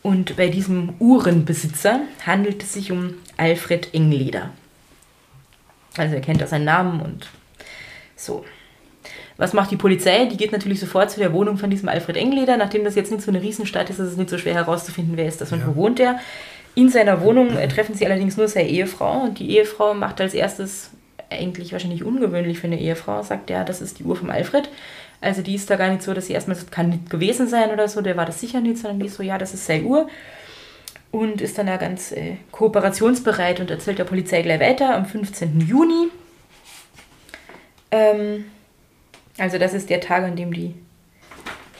[0.02, 4.50] Und bei diesem Uhrenbesitzer handelt es sich um Alfred Engleder.
[5.98, 7.28] Also er kennt auch seinen Namen und
[8.16, 8.42] so.
[9.38, 10.26] Was macht die Polizei?
[10.26, 12.56] Die geht natürlich sofort zu der Wohnung von diesem Alfred Engleder.
[12.56, 15.26] Nachdem das jetzt nicht so eine Riesenstadt ist, ist es nicht so schwer herauszufinden, wer
[15.26, 15.68] ist das und Ja.
[15.68, 16.18] wo wohnt er.
[16.74, 20.34] In seiner Wohnung äh, treffen sie allerdings nur seine Ehefrau und die Ehefrau macht als
[20.34, 20.90] erstes,
[21.30, 24.68] eigentlich wahrscheinlich ungewöhnlich für eine Ehefrau, sagt ja, das ist die Uhr vom Alfred.
[25.20, 27.70] Also die ist da gar nicht so, dass sie erstmal sagt, kann nicht gewesen sein
[27.70, 29.84] oder so, der war das sicher nicht, sondern die ist so, ja, das ist seine
[29.84, 30.08] Uhr
[31.10, 35.60] und ist dann da ganz äh, kooperationsbereit und erzählt der Polizei gleich weiter am 15.
[35.60, 36.08] Juni.
[37.90, 38.44] Ähm,
[39.38, 40.74] also das ist der Tag, an dem die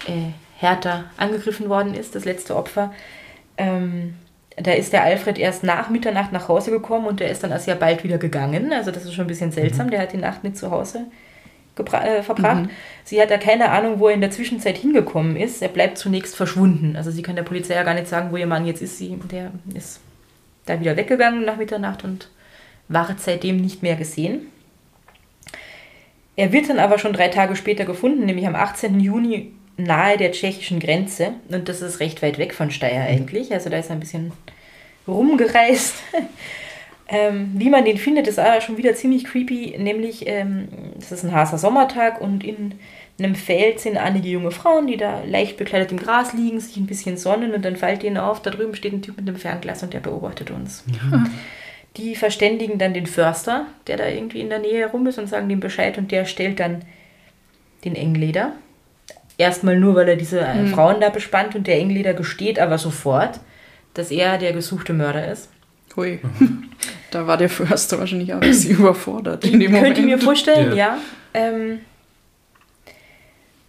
[0.07, 2.92] äh, Hertha angegriffen worden ist, das letzte Opfer.
[3.57, 4.14] Ähm,
[4.57, 7.68] da ist der Alfred erst nach Mitternacht nach Hause gekommen und der ist dann erst
[7.68, 8.73] ja bald wieder gegangen.
[8.73, 9.90] Also das ist schon ein bisschen seltsam.
[9.90, 11.07] Der hat die Nacht nicht zu Hause
[11.77, 12.68] äh, verbracht.
[13.05, 15.62] Sie hat da keine Ahnung, wo er in der Zwischenzeit hingekommen ist.
[15.62, 16.97] Er bleibt zunächst verschwunden.
[16.97, 18.99] Also sie kann der Polizei ja gar nicht sagen, wo ihr Mann jetzt ist.
[18.99, 20.01] Sie, der ist
[20.66, 22.29] da wieder weggegangen nach Mitternacht und
[22.88, 24.49] war seitdem nicht mehr gesehen.
[26.38, 29.01] Er wird dann aber schon drei Tage später gefunden, nämlich am 18.
[29.01, 31.33] Juni nahe der tschechischen Grenze.
[31.48, 33.53] Und das ist recht weit weg von Steyr eigentlich.
[33.53, 34.31] Also da ist er ein bisschen
[35.09, 35.96] rumgereist.
[37.09, 39.74] ähm, wie man den findet, ist auch schon wieder ziemlich creepy.
[39.79, 42.74] Nämlich, ähm, es ist ein heißer Sommertag und in
[43.18, 46.87] einem Feld sind einige junge Frauen, die da leicht bekleidet im Gras liegen, sich ein
[46.87, 49.83] bisschen sonnen und dann fällt ihnen auf, da drüben steht ein Typ mit einem Fernglas
[49.83, 50.85] und der beobachtet uns.
[51.99, 55.49] Die verständigen dann den Förster, der da irgendwie in der Nähe rum ist und sagen
[55.49, 56.83] dem Bescheid und der stellt dann
[57.85, 58.53] den Engleder.
[59.37, 63.41] Erstmal nur, weil er diese äh, Frauen da bespannt und der Engleder gesteht aber sofort,
[63.95, 65.49] dass er der gesuchte Mörder ist.
[65.97, 66.21] Hui.
[67.11, 69.99] Da war der Förster wahrscheinlich auch ein bisschen überfordert in dem Könnt Moment.
[69.99, 70.97] ihr mir vorstellen, Ja.
[70.97, 70.99] ja.
[71.35, 71.81] Ähm,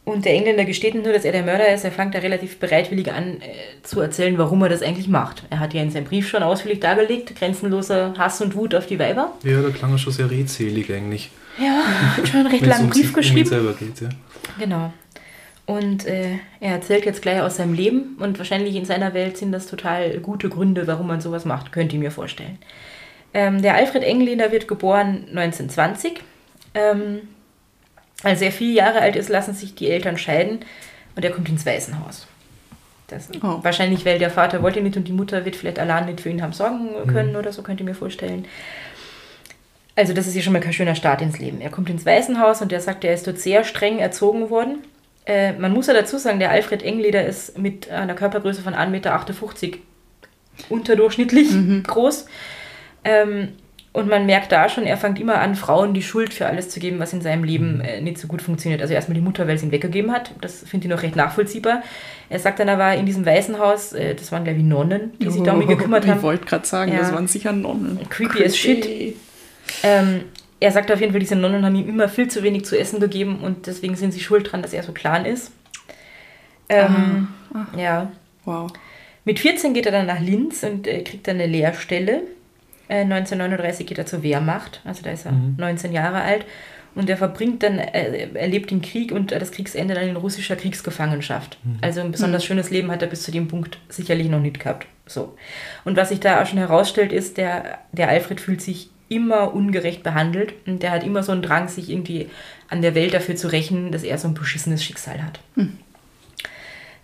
[0.10, 2.58] und der Engländer gesteht nicht nur, dass er der Mörder ist, er fängt da relativ
[2.58, 5.44] bereitwillig an äh, zu erzählen, warum er das eigentlich macht.
[5.50, 9.00] Er hat ja in seinem Brief schon ausführlich dargelegt, grenzenloser Hass und Wut auf die
[9.00, 9.34] Weiber.
[9.44, 11.30] Ja, da klang er schon sehr redselig eigentlich.
[11.58, 11.84] Ja,
[12.18, 13.50] hat schon einen recht langen um Brief um geschrieben.
[13.50, 14.10] selber geht, ja.
[14.58, 14.94] Genau.
[15.66, 19.52] Und äh, er erzählt jetzt gleich aus seinem Leben und wahrscheinlich in seiner Welt sind
[19.52, 22.58] das total gute Gründe, warum man sowas macht, könnt ihr mir vorstellen.
[23.36, 26.22] Ähm, der Alfred Engländer wird geboren 1920.
[26.74, 27.22] Ähm,
[28.24, 30.60] als er vier Jahre alt ist, lassen sich die Eltern scheiden
[31.16, 32.28] und er kommt ins Waisenhaus.
[33.08, 33.60] Das, Oh.
[33.64, 36.42] Wahrscheinlich, weil der Vater wollte nicht und die Mutter wird vielleicht allein nicht für ihn
[36.42, 38.46] haben sorgen können oder so, könnt ihr mir vorstellen.
[39.96, 41.60] Also das ist ja schon mal kein schöner Start ins Leben.
[41.60, 44.80] Er kommt ins Waisenhaus und er sagt, er ist dort sehr streng erzogen worden.
[45.26, 48.90] Äh, man muss ja dazu sagen, der Alfred Engleder ist mit einer Körpergröße von 1,58
[48.90, 49.78] Meter
[50.70, 51.50] unterdurchschnittlich
[51.84, 52.28] groß.
[53.04, 53.50] Ähm,
[53.92, 56.80] und man merkt da schon, er fängt immer an, Frauen die Schuld für alles zu
[56.80, 58.82] geben, was in seinem Leben äh, nicht so gut funktioniert.
[58.82, 60.32] Also erstmal die Mutter, weil sie ihn weggegeben hat.
[60.42, 61.82] Das finde ich noch recht nachvollziehbar.
[62.30, 65.30] Er sagt dann, er war in diesem Waisenhaus, äh, das waren glaube ich Nonnen, die
[65.32, 66.18] sich da um ihn gekümmert haben.
[66.18, 67.00] Ich wollte gerade sagen, Ja.
[67.00, 68.00] das waren sicher Nonnen.
[68.10, 69.16] Creepy as shit.
[69.84, 70.22] Ähm,
[70.60, 73.00] er sagt auf jeden Fall, diese Nonnen haben ihm immer viel zu wenig zu essen
[73.00, 75.52] gegeben und deswegen sind sie schuld dran, dass er so klein ist.
[76.70, 77.30] Ähm,
[77.76, 78.12] Ja.
[78.46, 78.72] Wow.
[79.26, 82.22] Mit 14 geht er dann nach Linz und äh, kriegt dann eine Lehrstelle.
[82.90, 86.46] Äh, 1939 geht er zur Wehrmacht, also da ist er 19 Jahre alt.
[86.96, 90.56] Und er verbringt dann, äh, erlebt den Krieg und äh, das Kriegsende dann in russischer
[90.56, 91.58] Kriegsgefangenschaft.
[91.82, 94.88] Also ein besonders schönes Leben hat er bis zu dem Punkt sicherlich noch nicht gehabt.
[95.06, 95.38] So.
[95.86, 100.04] Und was sich da auch schon herausstellt, ist, der, der Alfred fühlt sich immer ungerecht
[100.04, 102.30] behandelt und der hat immer so einen Drang, sich irgendwie
[102.70, 105.40] an der Welt dafür zu rächen, dass er so ein beschissenes Schicksal hat.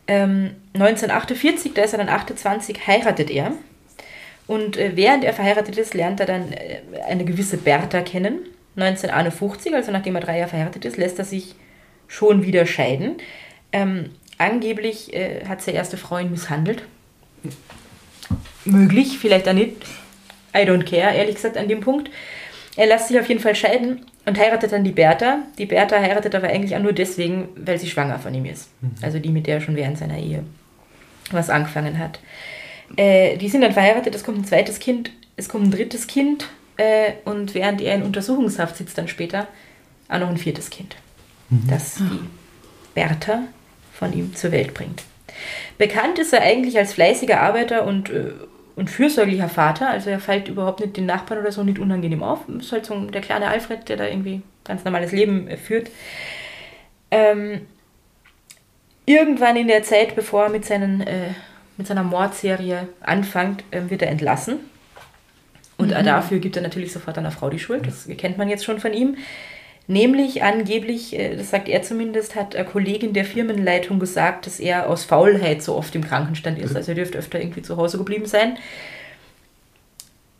[0.07, 3.53] Ähm, 1948, da ist er dann 28, heiratet er.
[4.47, 8.39] Und äh, während er verheiratet ist, lernt er dann äh, eine gewisse Bertha kennen.
[8.75, 11.55] 1951, also nachdem er drei Jahre verheiratet ist, lässt er sich
[12.07, 13.17] schon wieder scheiden.
[13.71, 16.83] Ähm, angeblich äh, hat seine erste Frau ihn misshandelt.
[18.65, 19.77] Möglich, vielleicht auch nicht.
[20.55, 22.09] I don't care, ehrlich gesagt, an dem Punkt.
[22.75, 25.39] Er lässt sich auf jeden Fall scheiden und heiratet dann die Bertha.
[25.57, 28.69] Die Bertha heiratet aber eigentlich auch nur deswegen, weil sie schwanger von ihm ist.
[29.01, 30.43] Also die, mit der er schon während seiner Ehe
[31.31, 32.19] was angefangen hat.
[32.97, 36.47] Äh, die sind dann verheiratet, es kommt ein zweites Kind, es kommt ein drittes Kind
[36.77, 39.47] äh, und während er in Untersuchungshaft sitzt dann später,
[40.07, 40.95] auch noch ein viertes Kind,
[41.49, 42.19] das die
[42.93, 43.43] Bertha
[43.93, 45.03] von ihm zur Welt bringt.
[45.77, 48.31] Bekannt ist er eigentlich als fleißiger Arbeiter und, äh,
[48.75, 52.47] und fürsorglicher Vater, also er fällt überhaupt nicht den Nachbarn oder so nicht unangenehm auf.
[52.59, 55.89] Ist halt so der kleine Alfred, der da irgendwie ganz normales Leben äh, führt.
[57.11, 57.61] Ähm,
[59.05, 61.29] irgendwann in der Zeit, bevor er mit, seinen, äh,
[61.77, 64.59] mit seiner Mordserie anfängt, ähm, wird er entlassen.
[65.77, 67.85] Und äh, dafür gibt er natürlich sofort einer Frau die Schuld.
[67.85, 69.17] Das kennt man jetzt schon von ihm.
[69.87, 74.89] Nämlich angeblich, äh, das sagt er zumindest, hat eine Kollegin der Firmenleitung gesagt, dass er
[74.89, 76.75] aus Faulheit so oft im Krankenstand ist.
[76.75, 78.57] Also er dürfte öfter irgendwie zu Hause geblieben sein.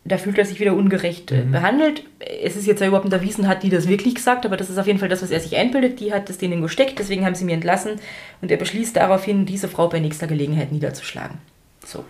[0.06, 1.52] Da fühlt er sich wieder ungerecht äh, mhm.
[1.52, 2.04] behandelt.
[2.42, 4.78] Es ist jetzt ja überhaupt nicht erwiesen, hat die das wirklich gesagt, aber das ist
[4.78, 6.00] auf jeden Fall das, was er sich einbildet.
[6.00, 7.92] Die hat es denen gesteckt, deswegen haben sie mir entlassen.
[8.40, 11.38] Und er beschließt daraufhin, diese Frau bei nächster Gelegenheit niederzuschlagen.
[11.84, 12.04] So.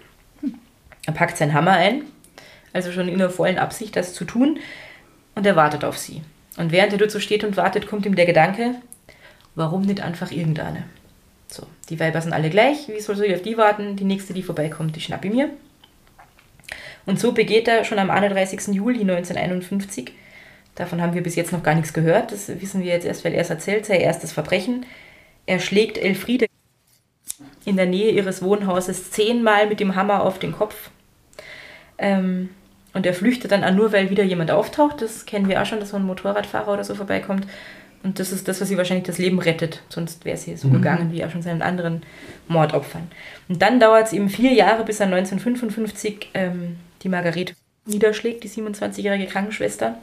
[1.07, 2.03] Er packt seinen Hammer ein,
[2.73, 4.59] also schon in der vollen Absicht, das zu tun,
[5.35, 6.23] und er wartet auf sie.
[6.57, 8.75] Und während er dort so steht und wartet, kommt ihm der Gedanke,
[9.55, 10.85] warum nicht einfach irgendeine?
[11.49, 13.97] So, die Weiber sind alle gleich, wie soll ich auf die warten?
[13.97, 15.51] Die nächste, die vorbeikommt, die schnapp ich mir.
[17.07, 18.75] Und so begeht er schon am 31.
[18.75, 20.13] Juli 1951,
[20.75, 23.33] davon haben wir bis jetzt noch gar nichts gehört, das wissen wir jetzt erst, weil
[23.33, 24.85] er es erzählt, sein erstes Verbrechen.
[25.47, 26.47] Er schlägt Elfriede
[27.65, 30.91] in der Nähe ihres Wohnhauses zehnmal mit dem Hammer auf den Kopf.
[31.99, 32.51] Ähm,
[32.95, 35.03] und er flüchtet dann auch nur, weil wieder jemand auftaucht.
[35.03, 37.47] Das kennen wir auch schon, dass so ein Motorradfahrer oder so vorbeikommt.
[38.03, 39.83] Und das ist das, was sie wahrscheinlich das Leben rettet.
[39.89, 40.75] Sonst wäre sie so mhm.
[40.75, 42.03] gegangen wie auch schon seinen anderen
[42.49, 43.09] Mordopfern.
[43.49, 47.55] Und dann dauert es eben vier Jahre, bis er 1955 ähm, die Margarete
[47.85, 49.99] niederschlägt, die 27-jährige Krankenschwester.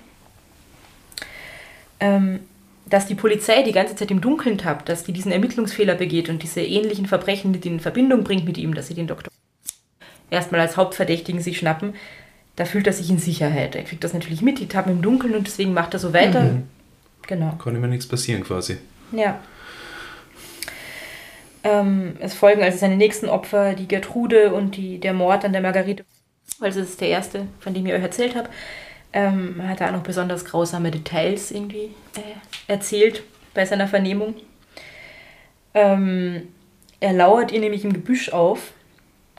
[1.99, 2.39] Ähm,
[2.85, 6.43] dass die Polizei die ganze Zeit im Dunkeln tappt, dass die diesen Ermittlungsfehler begeht und
[6.43, 9.31] diese ähnlichen Verbrechen mit in Verbindung bringt mit ihm, dass sie den Doktor
[10.33, 11.93] erstmal als Hauptverdächtigen sich schnappen,
[12.55, 13.75] da fühlt er sich in Sicherheit.
[13.75, 16.41] Er kriegt das natürlich mit, die tappen im Dunkeln und deswegen macht er so weiter.
[16.41, 16.63] Mhm.
[17.27, 17.53] Genau.
[17.63, 18.77] Kann immer nichts passieren quasi.
[19.11, 19.39] Ja.
[21.63, 25.61] Ähm, es folgen also seine nächsten Opfer, die Gertrude und die, der Mord an der
[25.61, 26.03] Margarete.
[26.59, 28.49] Also das ist der erste, von dem ich euch erzählt habe.
[29.11, 32.35] Ähm, hat er auch noch besonders grausame Details irgendwie äh,
[32.67, 34.35] erzählt bei seiner Vernehmung.
[35.73, 36.47] Ähm,
[36.99, 38.73] er lauert ihr nämlich im Gebüsch auf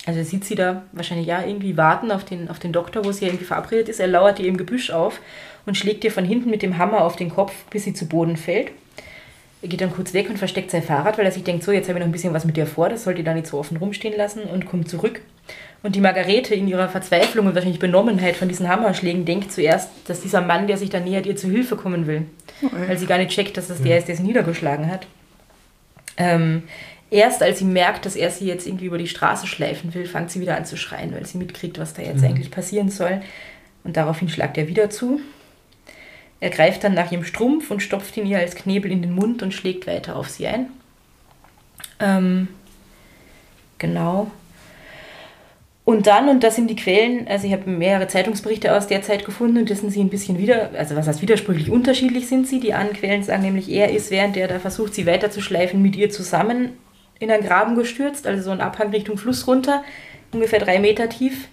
[0.07, 3.13] also er sieht sie da wahrscheinlich ja irgendwie warten auf den, auf den Doktor, wo
[3.13, 4.01] sie ja irgendwie verabredet ist.
[4.01, 5.21] Er lauert ihr im Gebüsch auf
[5.65, 8.37] und schlägt ihr von hinten mit dem Hammer auf den Kopf, bis sie zu Boden
[8.37, 8.71] fällt.
[9.65, 11.89] Er geht dann kurz weg und versteckt sein Fahrrad, weil er sich denkt, so, jetzt
[11.89, 13.59] habe ich noch ein bisschen was mit dir vor, das sollte ihr da nicht so
[13.59, 15.23] offen rumstehen lassen und kommt zurück.
[15.83, 20.21] Und die Margarete in ihrer Verzweiflung und wahrscheinlich Benommenheit von diesen Hammerschlägen denkt zuerst, dass
[20.21, 22.27] dieser Mann, der sich da nähert, ihr zu Hilfe kommen will.
[22.63, 22.75] Okay.
[22.89, 25.07] Weil sie gar nicht checkt, dass das der ist, der sie niedergeschlagen hat.
[26.19, 26.65] Ähm,
[27.11, 30.31] erst als sie merkt, dass er sie jetzt irgendwie über die Straße schleifen will, fängt
[30.31, 32.29] sie wieder an zu schreien, weil sie mitkriegt, was da jetzt mhm.
[32.29, 33.23] eigentlich passieren soll.
[33.83, 35.21] Und daraufhin schlagt er wieder zu.
[36.45, 39.43] Er greift dann nach ihrem Strumpf und stopft ihn ihr als Knebel in den Mund
[39.43, 40.67] und schlägt weiter auf sie ein.
[41.99, 42.49] Ähm,
[43.79, 44.31] genau.
[45.87, 49.25] Und dann, und das sind die Quellen, also ich habe mehrere Zeitungsberichte aus der Zeit
[49.25, 52.61] gefunden und das sind sie ein bisschen wieder, also was heißt widersprüchlich, unterschiedlich sind sie.
[52.61, 56.11] Die anderen Quellen sagen nämlich, er ist, während er da versucht, sie weiterzuschleifen, mit ihr
[56.11, 56.75] zusammen
[57.21, 59.83] in einen Graben gestürzt, also so ein Abhang Richtung Fluss runter,
[60.31, 61.49] ungefähr drei Meter tief.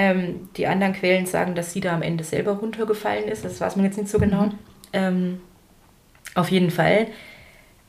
[0.00, 3.44] Ähm, die anderen Quellen sagen, dass sie da am Ende selber runtergefallen ist.
[3.44, 4.42] Das weiß man jetzt nicht so genau.
[4.42, 4.52] Mhm.
[4.92, 5.40] Ähm,
[6.36, 7.08] auf jeden Fall.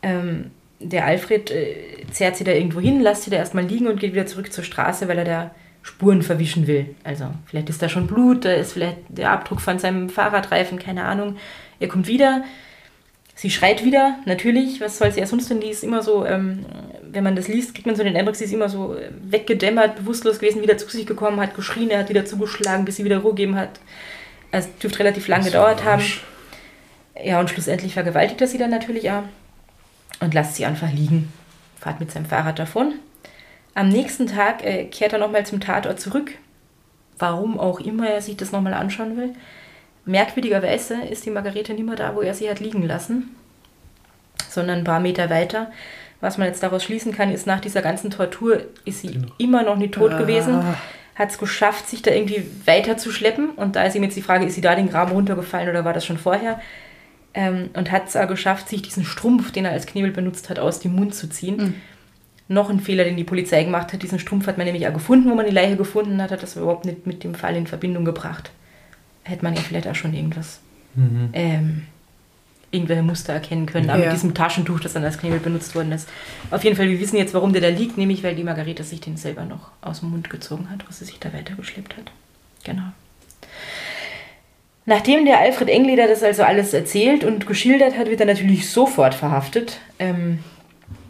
[0.01, 1.75] Ähm, der Alfred äh,
[2.11, 4.63] zerrt sie da irgendwo hin, lässt sie da erstmal liegen und geht wieder zurück zur
[4.63, 5.51] Straße, weil er da
[5.83, 6.95] Spuren verwischen will.
[7.03, 11.03] Also vielleicht ist da schon Blut, da ist vielleicht der Abdruck von seinem Fahrradreifen, keine
[11.03, 11.35] Ahnung.
[11.79, 12.43] Er kommt wieder,
[13.35, 15.61] Sie schreit wieder, natürlich, was soll sie ja sonst denn?
[15.61, 16.65] Die ist immer so, ähm,
[17.11, 20.39] wenn man das liest, kriegt man so den Eindruck, sie ist immer so weggedämmert, bewusstlos
[20.39, 23.31] gewesen, wieder zu sich gekommen, hat geschrien, er hat wieder zugeschlagen, bis sie wieder Ruhe
[23.31, 23.79] gegeben hat.
[24.51, 26.03] Also es dürfte relativ lang gedauert haben.
[27.23, 29.23] Ja, und schlussendlich vergewaltigt er sie dann natürlich auch
[30.19, 31.31] und lässt sie einfach liegen.
[31.79, 32.93] Fahrt mit seinem Fahrrad davon.
[33.73, 36.31] Am nächsten Tag äh, kehrt er nochmal zum Tatort zurück.
[37.17, 39.33] Warum auch immer er sich das nochmal anschauen will.
[40.05, 43.35] Merkwürdigerweise ist die Margarete nicht mehr da, wo er sie hat liegen lassen,
[44.49, 45.71] sondern ein paar Meter weiter.
[46.21, 49.29] Was man jetzt daraus schließen kann, ist, nach dieser ganzen Tortur ist sie genau.
[49.37, 50.17] immer noch nicht tot ah.
[50.17, 50.63] gewesen,
[51.15, 53.51] hat es geschafft, sich da irgendwie weiter zu schleppen.
[53.51, 55.93] Und da ist ihm jetzt die Frage, ist sie da den Graben runtergefallen oder war
[55.93, 56.59] das schon vorher?
[57.33, 60.79] Ähm, und hat es geschafft, sich diesen Strumpf, den er als Knebel benutzt hat, aus
[60.79, 61.57] dem Mund zu ziehen.
[61.57, 61.73] Mhm.
[62.47, 64.01] Noch ein Fehler, den die Polizei gemacht hat.
[64.01, 66.55] Diesen Strumpf hat man nämlich auch gefunden, wo man die Leiche gefunden hat, hat das
[66.55, 68.51] überhaupt nicht mit dem Fall in Verbindung gebracht
[69.29, 70.59] hätte man ja vielleicht auch schon irgendwas,
[70.95, 71.29] mhm.
[71.33, 71.83] ähm,
[72.71, 73.89] irgendwelche Muster erkennen können.
[73.89, 74.05] Aber ja.
[74.05, 76.07] mit diesem Taschentuch, das dann als Knebel benutzt worden ist.
[76.51, 79.01] Auf jeden Fall, wir wissen jetzt, warum der da liegt, nämlich weil die Margarete sich
[79.01, 82.11] den selber noch aus dem Mund gezogen hat, was sie sich da weitergeschleppt hat.
[82.63, 82.83] Genau.
[84.85, 89.13] Nachdem der Alfred Engleder das also alles erzählt und geschildert hat, wird er natürlich sofort
[89.13, 89.79] verhaftet.
[89.99, 90.39] Ähm,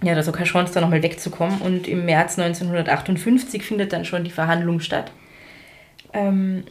[0.01, 1.61] ja, da so keine Chance, da nochmal wegzukommen.
[1.61, 5.11] Und im März 1958 findet dann schon die Verhandlung statt.
[6.13, 6.63] Ähm,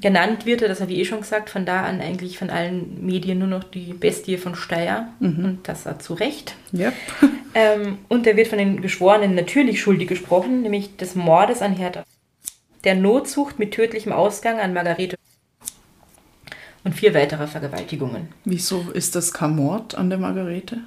[0.00, 3.04] genannt wird er, das habe ich eh schon gesagt, von da an eigentlich von allen
[3.04, 5.08] Medien nur noch die Bestie von Steyr.
[5.20, 5.44] Mhm.
[5.44, 6.54] Und das hat zu Recht.
[6.72, 6.94] Yep.
[7.54, 12.04] Ähm, und er wird von den Geschworenen natürlich schuldig gesprochen, nämlich des Mordes an Hertha.
[12.84, 15.16] Der Notzucht mit tödlichem Ausgang an Margarete.
[16.84, 18.28] und vier weitere Vergewaltigungen.
[18.44, 20.78] Wieso ist das kein Mord an der Margarete?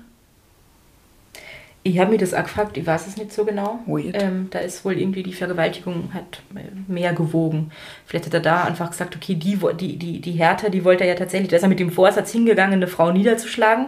[1.83, 3.79] Ich habe mir das auch gefragt, ich weiß es nicht so genau.
[4.13, 6.43] Ähm, da ist wohl irgendwie die Vergewaltigung hat
[6.87, 7.71] mehr gewogen.
[8.05, 11.09] Vielleicht hat er da einfach gesagt, okay, die, die, die, die Hertha, die wollte er
[11.09, 13.87] ja tatsächlich, da ist er mit dem Vorsatz hingegangen, eine Frau niederzuschlagen,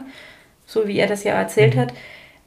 [0.66, 1.94] so wie er das ja erzählt hat.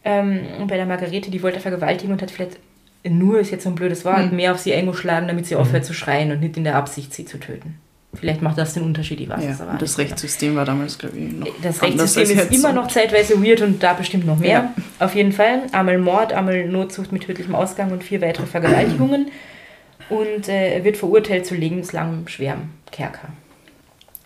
[0.05, 2.59] Ähm, und bei der Margarete, die wollte er vergewaltigen und hat vielleicht,
[3.05, 5.95] nur ist jetzt so ein blödes Wort, mehr auf sie eingeschlagen, damit sie aufhört zu
[5.95, 7.79] schreien und nicht in der Absicht, sie zu töten.
[8.19, 10.11] Vielleicht macht das den Unterschied, ich weiß Ja, es aber das nicht.
[10.11, 13.93] Rechtssystem war damals, glaube ich, noch Das Rechtssystem ist immer noch zeitweise weird und da
[13.93, 14.49] bestimmt noch mehr.
[14.51, 14.75] Ja.
[14.99, 15.63] Auf jeden Fall.
[15.73, 19.31] Einmal Mord, einmal Notzucht mit tödlichem Ausgang und vier weitere Vergewaltigungen.
[20.09, 23.29] Und äh, er wird verurteilt zu lebenslangem schwerem Kerker.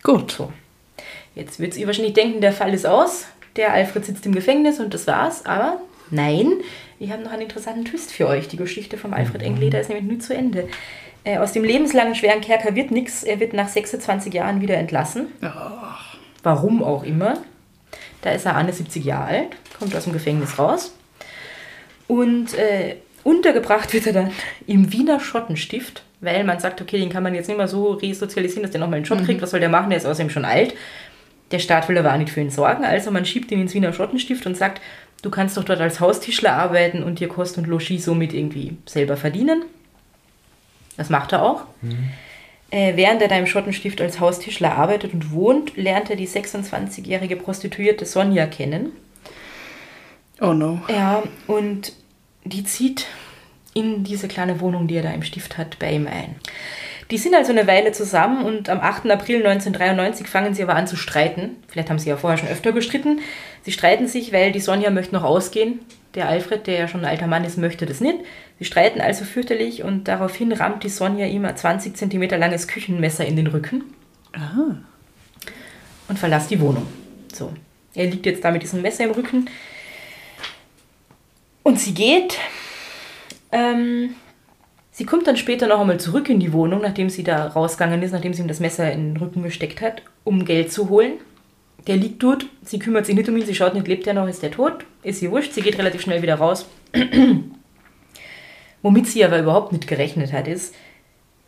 [0.02, 0.32] Gut.
[0.32, 0.52] So.
[1.34, 3.26] Jetzt wird ihr wahrscheinlich denken, der Fall ist aus.
[3.56, 5.46] Der Alfred sitzt im Gefängnis und das war's.
[5.46, 6.52] Aber nein,
[6.98, 8.48] ich habe noch einen interessanten Twist für euch.
[8.48, 10.68] Die Geschichte vom Alfred Engleder ist nämlich nie zu Ende.
[11.24, 13.22] Äh, aus dem lebenslangen schweren Kerker wird nichts.
[13.22, 15.26] Er wird nach 26 Jahren wieder entlassen.
[16.42, 17.38] Warum auch immer.
[18.22, 20.94] Da ist er 71 Jahre alt, kommt aus dem Gefängnis raus.
[22.06, 24.32] Und äh, untergebracht wird er dann
[24.66, 28.62] im Wiener Schottenstift, weil man sagt, okay, den kann man jetzt nicht mehr so resozialisieren,
[28.62, 29.40] dass der nochmal einen Job kriegt.
[29.40, 29.90] Was soll der machen?
[29.90, 30.74] Der ist außerdem schon alt.
[31.50, 32.84] Der Staat will aber auch nicht für ihn sorgen.
[32.84, 34.80] Also man schiebt ihn ins Wiener Schottenstift und sagt,
[35.22, 39.16] du kannst doch dort als Haustischler arbeiten und dir Kost und Logis somit irgendwie selber
[39.16, 39.64] verdienen.
[41.00, 41.62] Das macht er auch.
[42.70, 47.36] Äh, während er da im Schottenstift als Haustischler arbeitet und wohnt, lernt er die 26-jährige
[47.36, 48.92] Prostituierte Sonja kennen.
[50.42, 50.82] Oh no.
[50.88, 51.94] Ja, und
[52.44, 53.06] die zieht
[53.72, 56.34] in diese kleine Wohnung, die er da im Stift hat, bei ihm ein.
[57.10, 59.10] Die sind also eine Weile zusammen und am 8.
[59.10, 61.56] April 1993 fangen sie aber an zu streiten.
[61.66, 63.20] Vielleicht haben sie ja vorher schon öfter gestritten.
[63.62, 65.80] Sie streiten sich, weil die Sonja möchte noch ausgehen.
[66.14, 68.18] Der Alfred, der ja schon ein alter Mann ist, möchte das nicht.
[68.60, 73.24] Sie streiten also fürchterlich und daraufhin rammt die Sonja ihm ein 20 cm langes Küchenmesser
[73.24, 73.82] in den Rücken
[74.32, 74.76] Ah.
[76.08, 76.86] und verlässt die Wohnung.
[77.32, 77.52] So.
[77.94, 79.48] Er liegt jetzt da mit diesem Messer im Rücken.
[81.62, 82.38] Und sie geht.
[83.50, 84.14] Ähm,
[84.92, 88.12] sie kommt dann später noch einmal zurück in die Wohnung, nachdem sie da rausgegangen ist,
[88.12, 91.14] nachdem sie ihm das Messer in den Rücken gesteckt hat, um Geld zu holen.
[91.86, 94.28] Der liegt dort, sie kümmert sich nicht um ihn, sie schaut nicht, lebt er noch,
[94.28, 96.68] ist der tot, ist sie wurscht, sie geht relativ schnell wieder raus.
[98.82, 100.74] Womit sie aber überhaupt nicht gerechnet hat, ist,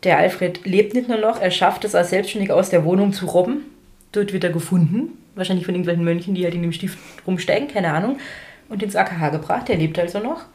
[0.03, 3.25] der Alfred lebt nicht nur noch, er schafft es, als selbstständig aus der Wohnung zu
[3.25, 3.65] robben.
[4.11, 7.93] Dort wird er gefunden, wahrscheinlich von irgendwelchen Mönchen, die halt in dem Stift rumsteigen, keine
[7.93, 8.17] Ahnung,
[8.69, 10.45] und ins AKH gebracht, er lebt also noch.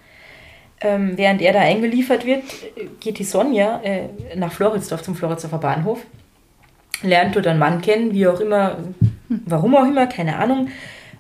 [0.81, 2.45] Ähm, während er da eingeliefert wird,
[3.01, 6.05] geht die Sonja äh, nach Floridsdorf zum Floridsdorfer Bahnhof,
[7.03, 8.77] lernt dort einen Mann kennen, wie auch immer,
[9.29, 10.69] warum auch immer, keine Ahnung,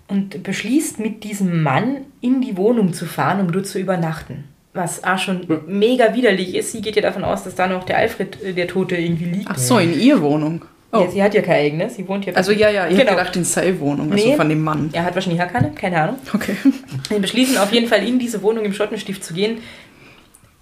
[0.06, 4.44] und beschließt mit diesem Mann in die Wohnung zu fahren, um dort zu übernachten.
[4.78, 6.70] Was auch schon mega widerlich ist.
[6.72, 9.48] Sie geht ja davon aus, dass da noch der Alfred, äh, der Tote, irgendwie liegt.
[9.50, 10.64] Ach so, in ihr Wohnung.
[10.92, 11.00] Oh.
[11.00, 12.32] Ja, sie hat ja keine eigene, sie wohnt ja.
[12.34, 13.10] Also ja, ja, ich Genau.
[13.10, 14.36] hab gedacht in seine Wohnung, also Nee.
[14.36, 14.88] von dem Mann.
[14.92, 16.16] Er hat wahrscheinlich auch keine, keine Ahnung.
[16.32, 16.54] Okay.
[17.10, 19.58] Sie beschließen auf jeden Fall in diese Wohnung im Schottenstift zu gehen,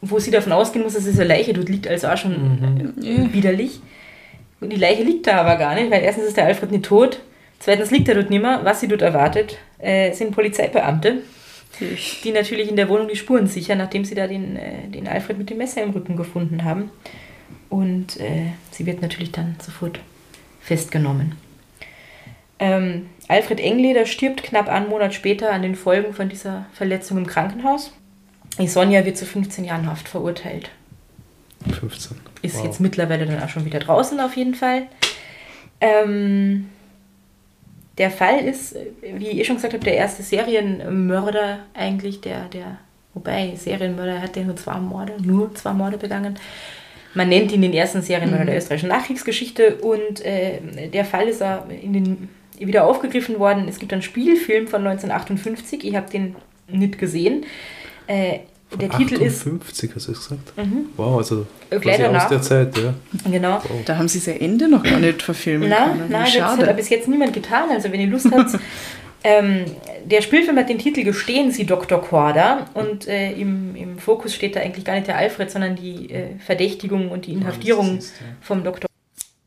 [0.00, 3.80] wo sie davon ausgehen muss, dass diese Leiche dort liegt, also auch schon äh, widerlich.
[4.60, 7.20] Und die Leiche liegt da aber gar nicht, weil erstens ist der Alfred nicht tot,
[7.58, 8.60] zweitens liegt er dort nicht mehr.
[8.64, 11.18] Was sie dort erwartet, äh, sind Polizeibeamte,
[11.80, 15.38] die natürlich in der Wohnung die Spuren sichern, nachdem sie da den, äh, den Alfred
[15.38, 16.90] mit dem Messer im Rücken gefunden haben.
[17.68, 20.00] Und äh, sie wird natürlich dann sofort
[20.60, 21.34] festgenommen.
[22.58, 27.26] Ähm, Alfred Engleder stirbt knapp einen Monat später an den Folgen von dieser Verletzung im
[27.26, 27.92] Krankenhaus.
[28.58, 30.70] Sonja wird zu 15 Jahren Haft verurteilt.
[31.78, 32.16] 15.
[32.42, 32.64] Ist Wow.
[32.64, 34.84] jetzt mittlerweile dann auch schon wieder draußen auf jeden Fall.
[35.80, 36.68] Ähm,
[37.98, 42.78] der Fall ist, wie ich schon gesagt habe, der erste Serienmörder eigentlich, der, der,
[43.14, 46.38] wobei Serienmörder hat der nur zwei Morde, nur zwei Morde begangen.
[47.14, 51.42] Man nennt ihn den ersten Serienmörder der österreichischen Nachkriegsgeschichte und äh, der Fall ist
[51.82, 52.28] in den,
[52.58, 53.66] wieder aufgegriffen worden.
[53.68, 56.36] Es gibt einen Spielfilm von 1958, ich habe den
[56.68, 57.46] nicht gesehen.
[58.06, 58.40] Äh,
[58.78, 60.52] der Titel ist, 50, hast du gesagt?
[60.96, 62.24] Wow, also quasi gleich danach.
[62.24, 62.94] aus der Zeit, ja.
[63.30, 66.10] genau, Da haben sie sein Ende noch gar nicht verfilmen Na, können.
[66.10, 66.74] Nein, das hat schade.
[66.74, 67.70] bis jetzt niemand getan.
[67.70, 68.58] Also wenn ihr Lust habt,
[69.24, 69.64] ähm,
[70.04, 72.00] der Spielfilm hat den Titel Gestehen Sie Dr.
[72.00, 76.10] Korda und äh, im, im Fokus steht da eigentlich gar nicht der Alfred, sondern die
[76.10, 77.98] äh, Verdächtigung und die Inhaftierung
[78.40, 78.88] vom Dr.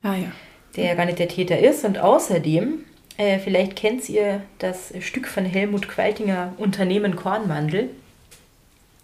[0.04, 0.32] ah ja.
[0.76, 1.86] der ja gar nicht der Täter ist.
[1.86, 2.80] Und außerdem,
[3.18, 7.90] äh, vielleicht kennt ihr das Stück von Helmut Qualtinger Unternehmen Kornmandel.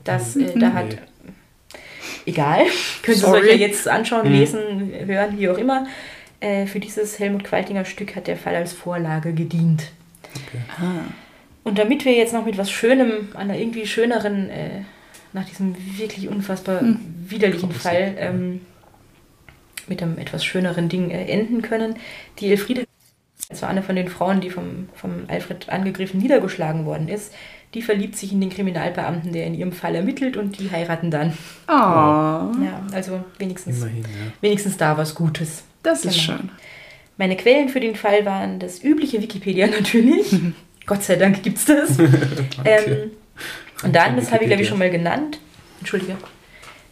[0.05, 0.97] Das, äh, da hat
[2.25, 2.65] egal,
[3.03, 5.87] könnt ihr es euch ja jetzt anschauen, lesen, hören, wie auch immer.
[6.39, 9.91] Äh, für dieses Helmut Qualtinger Stück hat der Fall als Vorlage gedient.
[10.79, 11.11] Ah.
[11.63, 14.81] Und damit wir jetzt noch mit was Schönem, einer irgendwie schöneren, äh,
[15.33, 16.81] nach diesem wirklich unfassbar
[17.27, 18.61] widerlichen Fall, ähm,
[19.87, 21.95] mit einem etwas schöneren Ding äh, enden können,
[22.39, 22.85] die Elfriede
[23.49, 27.33] Das war eine von den Frauen, die vom, vom Alfred angegriffen niedergeschlagen worden ist.
[27.76, 31.38] Die verliebt sich in den Kriminalbeamten, der in ihrem Fall ermittelt und die heiraten dann.
[31.67, 34.32] Ah, Ja, also wenigstens, Immerhin, ja.
[34.41, 35.63] wenigstens da was Gutes.
[35.84, 36.38] das ist Genau.
[36.39, 36.49] schön.
[37.17, 40.36] Meine Quellen für den Fall waren das übliche Wikipedia natürlich.
[40.86, 41.99] Gott sei Dank gibt's das.
[42.65, 43.11] ähm,
[43.84, 45.39] und dann, das habe ich glaube ich schon mal genannt,
[45.80, 46.15] entschuldige,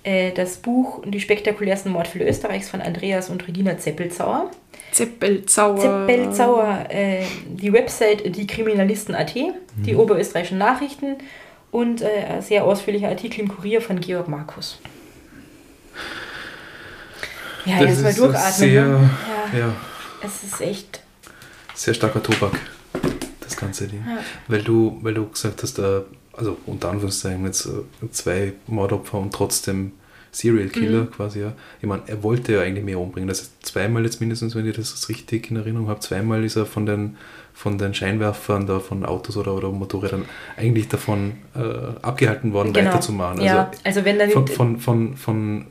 [0.03, 4.51] äh, das Buch Die spektakulärsten Mordfälle Österreichs von Andreas und Regina Zeppelzauer.
[4.93, 5.79] Zeppelzauer.
[5.79, 9.33] Zeppelzauer, äh, die Website diekriminalisten.at,
[9.75, 11.15] die oberösterreichischen Nachrichten
[11.71, 14.79] und äh, ein sehr ausführlicher Artikel im Kurier von Georg Markus.
[17.65, 18.51] Ja, Das jetzt mal ist durchatmen.
[18.53, 19.09] sehr, ne?
[19.53, 19.75] ja, ja,
[20.21, 21.01] es ist echt.
[21.73, 22.51] sehr starker Tobak,
[23.39, 24.03] das ganze Ding.
[24.05, 24.17] Ja.
[24.47, 26.01] Weil du, weil du gesagt hast, äh,
[26.33, 29.93] also unter Anführungszeichen jetzt äh, zwei Mordopfer und trotzdem
[30.33, 31.11] Serial Killer Mhm.
[31.11, 31.53] quasi, ja.
[31.81, 33.29] Ich meine, er wollte ja eigentlich mehr umbringen.
[33.29, 36.65] Das ist zweimal jetzt mindestens, wenn ich das richtig in Erinnerung habe, zweimal ist er
[36.65, 37.17] von den,
[37.53, 40.25] von den Scheinwerfern da von Autos oder, oder Motorrädern
[40.57, 41.59] eigentlich davon äh,
[42.01, 42.89] abgehalten worden, Genau.
[42.89, 43.41] weiterzumachen.
[43.41, 45.65] ja, also wenn dann von, von, von, von,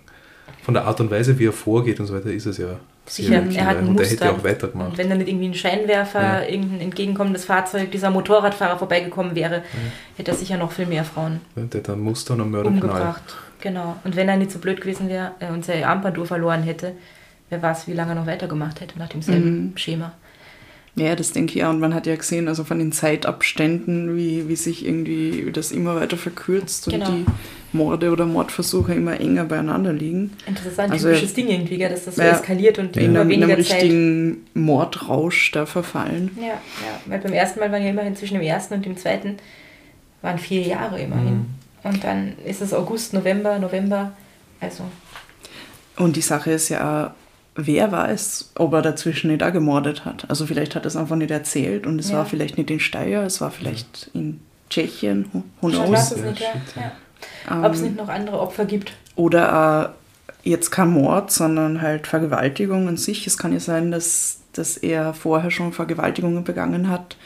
[0.62, 3.42] von der Art und Weise, wie er vorgeht und so weiter, ist es ja Sicher,
[3.42, 4.10] Serial er hat ein und der Muster.
[4.12, 4.90] hätte ja auch weitergemacht.
[4.90, 6.42] Und wenn dann nicht irgendwie ein Scheinwerfer, Ja.
[6.48, 9.62] irgendein entgegenkommendes Fahrzeug, dieser Motorradfahrer vorbeigekommen wäre,
[10.16, 12.82] hätte er sicher noch viel mehr Frauen Ja, Der hat ein Muster und einen Mörderknall.
[12.90, 13.36] umgebracht.
[13.60, 13.96] Genau.
[14.04, 16.92] Und wenn er nicht so blöd gewesen wäre äh, und seine Armbanduhr verloren hätte,
[17.50, 19.76] wer weiß, wie lange er noch weitergemacht hätte nach demselben Mhm.
[19.76, 20.12] Schema.
[20.94, 21.70] Ja, das denke ich ja.
[21.70, 25.96] Und man hat ja gesehen, also von den Zeitabständen, wie, wie sich irgendwie das immer
[25.96, 27.10] weiter verkürzt und Genau.
[27.10, 27.24] die
[27.72, 30.32] Morde oder Mordversuche immer enger beieinander liegen.
[30.46, 33.30] Interessant, Also, typisches Ding irgendwie, gell, dass das so ja, eskaliert und In immer einem,
[33.30, 33.82] in einem weniger Zeit.
[33.82, 36.30] richtigen Mordrausch da verfallen.
[36.38, 36.58] Ja, ja,
[37.06, 39.36] weil beim ersten Mal waren ja immerhin zwischen dem ersten und dem zweiten
[40.20, 41.34] waren vier Jahre immerhin.
[41.34, 41.46] Mhm.
[41.84, 44.12] Und dann ist es August, November, November.
[44.60, 44.84] Also,
[45.96, 47.10] Und die Sache ist ja, auch,
[47.56, 50.24] wer weiß, ob er dazwischen nicht auch gemordet hat.
[50.30, 52.18] Also vielleicht hat er es einfach nicht erzählt und es Ja.
[52.18, 55.90] war vielleicht nicht in Steyr, es war vielleicht in Tschechien, who knows.
[55.90, 56.40] weiß es Ja, nicht,
[56.76, 56.92] ja.
[57.48, 57.62] Ja.
[57.64, 58.92] Ob es Ähm, nicht noch andere Opfer gibt.
[59.16, 59.94] Oder
[60.44, 63.26] äh, jetzt kein Mord, sondern halt Vergewaltigung an sich.
[63.26, 67.16] Es kann ja sein, dass, dass er vorher schon Vergewaltigungen begangen hat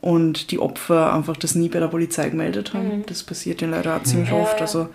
[0.00, 2.98] und die Opfer einfach das nie bei der Polizei gemeldet haben.
[2.98, 3.06] Mhm.
[3.06, 4.60] Das passiert ja leider auch ziemlich Ja, oft.
[4.60, 4.88] Also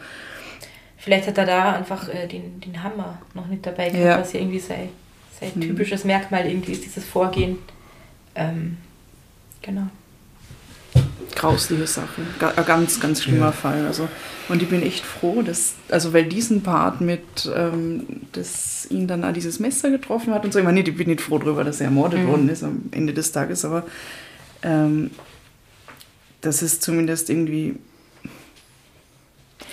[0.98, 4.20] Vielleicht hat er da einfach äh, den, den Hammer noch nicht dabei gehabt, Ja.
[4.20, 4.90] was ja irgendwie sein,
[5.40, 5.62] sein Mhm.
[5.62, 7.58] typisches Merkmal irgendwie ist, dieses Vorgehen.
[8.36, 8.78] Ähm,
[9.64, 9.88] genau.
[11.36, 12.22] Grausliche Sache.
[12.40, 13.52] Ga ein ganz, ganz schlimmer Ja.
[13.52, 13.86] Fall.
[13.86, 14.08] Also,
[14.50, 17.22] und ich bin echt froh, dass, also weil diesen Part mit,
[17.56, 20.60] ähm, dass ihn dann auch dieses Messer getroffen hat und so.
[20.60, 22.28] Ich meine, nicht- ich bin nicht froh darüber, dass er ermordet Mhm.
[22.28, 23.84] worden ist am Ende des Tages, aber
[24.64, 25.12] ähm,
[26.42, 27.76] das ist zumindest irgendwie.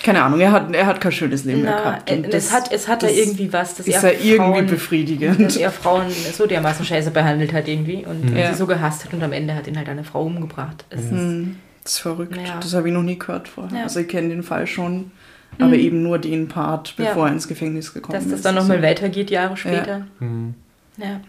[0.03, 2.09] Keine Ahnung, er hat, er hat kein schönes Leben mehr Na, gehabt.
[2.11, 4.19] äh, und es das- hat, es hat da das irgendwie was, dass ist er ja
[4.37, 5.39] irgendwie befriedigend.
[5.41, 8.37] dass er Frauen so dermaßen scheiße behandelt hat irgendwie und Mhm.
[8.37, 8.51] Ja.
[8.51, 10.85] sie so gehasst hat und am Ende hat ihn halt eine Frau umgebracht.
[10.89, 12.35] Es ist, Hm, Das ist verrückt.
[12.37, 12.59] Ja.
[12.61, 13.75] Das habe ich noch nie gehört vorher.
[13.77, 13.83] Ja.
[13.83, 15.11] Also ich kenne den Fall schon,
[15.57, 15.73] aber Mhm.
[15.73, 17.05] eben nur den Part, Ja.
[17.05, 18.31] bevor er ins Gefängnis gekommen dass ist.
[18.33, 20.05] das dann nochmal Also, weitergeht, Jahre später.
[20.19, 20.53] Hm.
[20.97, 21.19] Ja.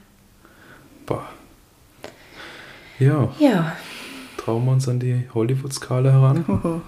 [1.06, 1.24] Boah.
[2.98, 3.72] Ja, ja.
[4.36, 6.44] trauen wir uns an die Hollywood-Skala heran.
[6.46, 6.82] hoho.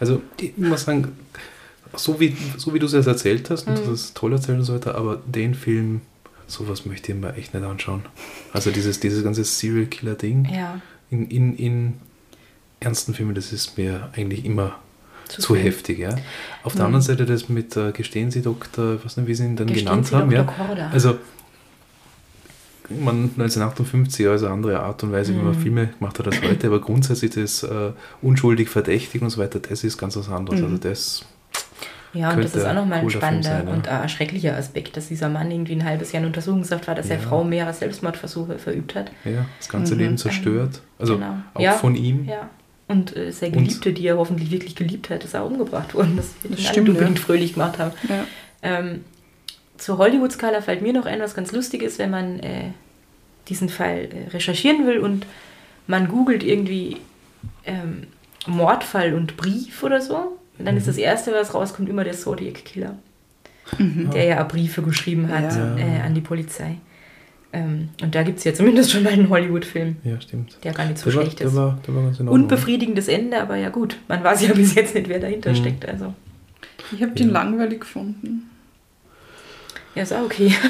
[0.00, 1.12] Also, ich muss sagen,
[1.94, 3.90] so wie, so wie du es jetzt erzählt hast, und Mhm.
[3.90, 6.00] das ist toll erzählt und so weiter, aber den Film,
[6.46, 8.02] sowas möchte ich mir echt nicht anschauen.
[8.52, 10.80] Also dieses, dieses ganze Serial-Killer-Ding Ja.
[11.10, 11.92] in, in, in
[12.80, 14.76] ernsten Filmen, das ist mir eigentlich immer
[15.28, 15.62] zu, viel.
[15.64, 15.98] heftig.
[15.98, 16.16] Ja?
[16.62, 16.86] Auf der Mhm.
[16.86, 19.66] anderen Seite das mit äh, Gestehen Sie Doktor, ich weiß nicht, wie Sie ihn dann
[19.68, 20.30] Gestehen genannt Sie haben.
[20.30, 20.42] Ja?
[20.44, 20.66] Dr.
[20.66, 20.90] Korda.
[20.90, 21.18] Also,
[22.88, 25.60] man 1958, also eine andere Art und Weise, wie man Mhm.
[25.62, 29.84] Filme gemacht hat als heute, aber grundsätzlich das äh, unschuldig verdächtig und so weiter, das
[29.84, 30.60] ist ganz was anderes.
[30.60, 30.66] Mhm.
[30.66, 31.24] Also das,
[32.14, 33.72] Ja, und das ist auch nochmal ein spannender sein, ja.
[33.72, 36.94] und auch ein schrecklicher Aspekt, dass dieser Mann irgendwie ein halbes Jahr in Untersuchungshaft war,
[36.94, 37.22] dass er Ja.
[37.22, 39.10] Frau mehrere Selbstmordversuche verübt hat.
[39.24, 40.00] ja, das ganze Mhm.
[40.00, 40.82] Leben zerstört.
[40.98, 41.36] Also Genau.
[41.54, 41.72] auch Ja.
[41.72, 42.24] von ihm.
[42.26, 42.50] Ja.
[42.88, 46.16] Und äh, seine Und- Geliebte, die er hoffentlich wirklich geliebt hat, ist auch umgebracht worden.
[46.16, 47.24] Das wird Das ihn alle stimmt, unbedingt ja.
[47.24, 47.92] fröhlich gemacht haben.
[48.08, 48.24] Ja.
[48.62, 49.04] Ähm,
[49.82, 52.70] zur Hollywood-Skala fällt mir noch ein, was ganz lustig ist, wenn man äh,
[53.48, 55.26] diesen Fall äh, recherchieren will und
[55.86, 56.98] man googelt irgendwie
[57.64, 58.04] ähm,
[58.46, 60.38] Mordfall und Brief oder so.
[60.58, 62.96] Und dann ist das Erste, was rauskommt, immer der Zodiac Killer,
[63.78, 64.10] Mhm.
[64.12, 65.76] der ja auch Briefe geschrieben hat Ja.
[65.76, 66.76] äh, an die Polizei.
[67.52, 70.58] Ähm, und da gibt es ja zumindest schon mal einen Hollywood-Film, Ja, stimmt.
[70.64, 71.56] der gar nicht so Der war, schlecht der, ist.
[71.56, 72.42] war, der war ganz in Ordnung.
[72.44, 73.98] Unbefriedigendes Ende, aber ja gut.
[74.08, 75.56] Man weiß ja bis jetzt nicht, wer dahinter Mhm.
[75.56, 75.88] steckt.
[75.88, 76.14] Also,
[76.92, 77.32] Ich habe den Ja.
[77.34, 78.50] langweilig gefunden.
[79.94, 80.52] Ja, ist auch okay.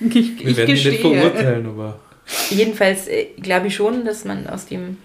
[0.00, 1.20] Ich, Wir ich werden ihn nicht gestehe.
[1.20, 1.98] verurteilen, aber
[2.50, 4.96] Jedenfalls äh, glaube ich schon, dass man aus dem,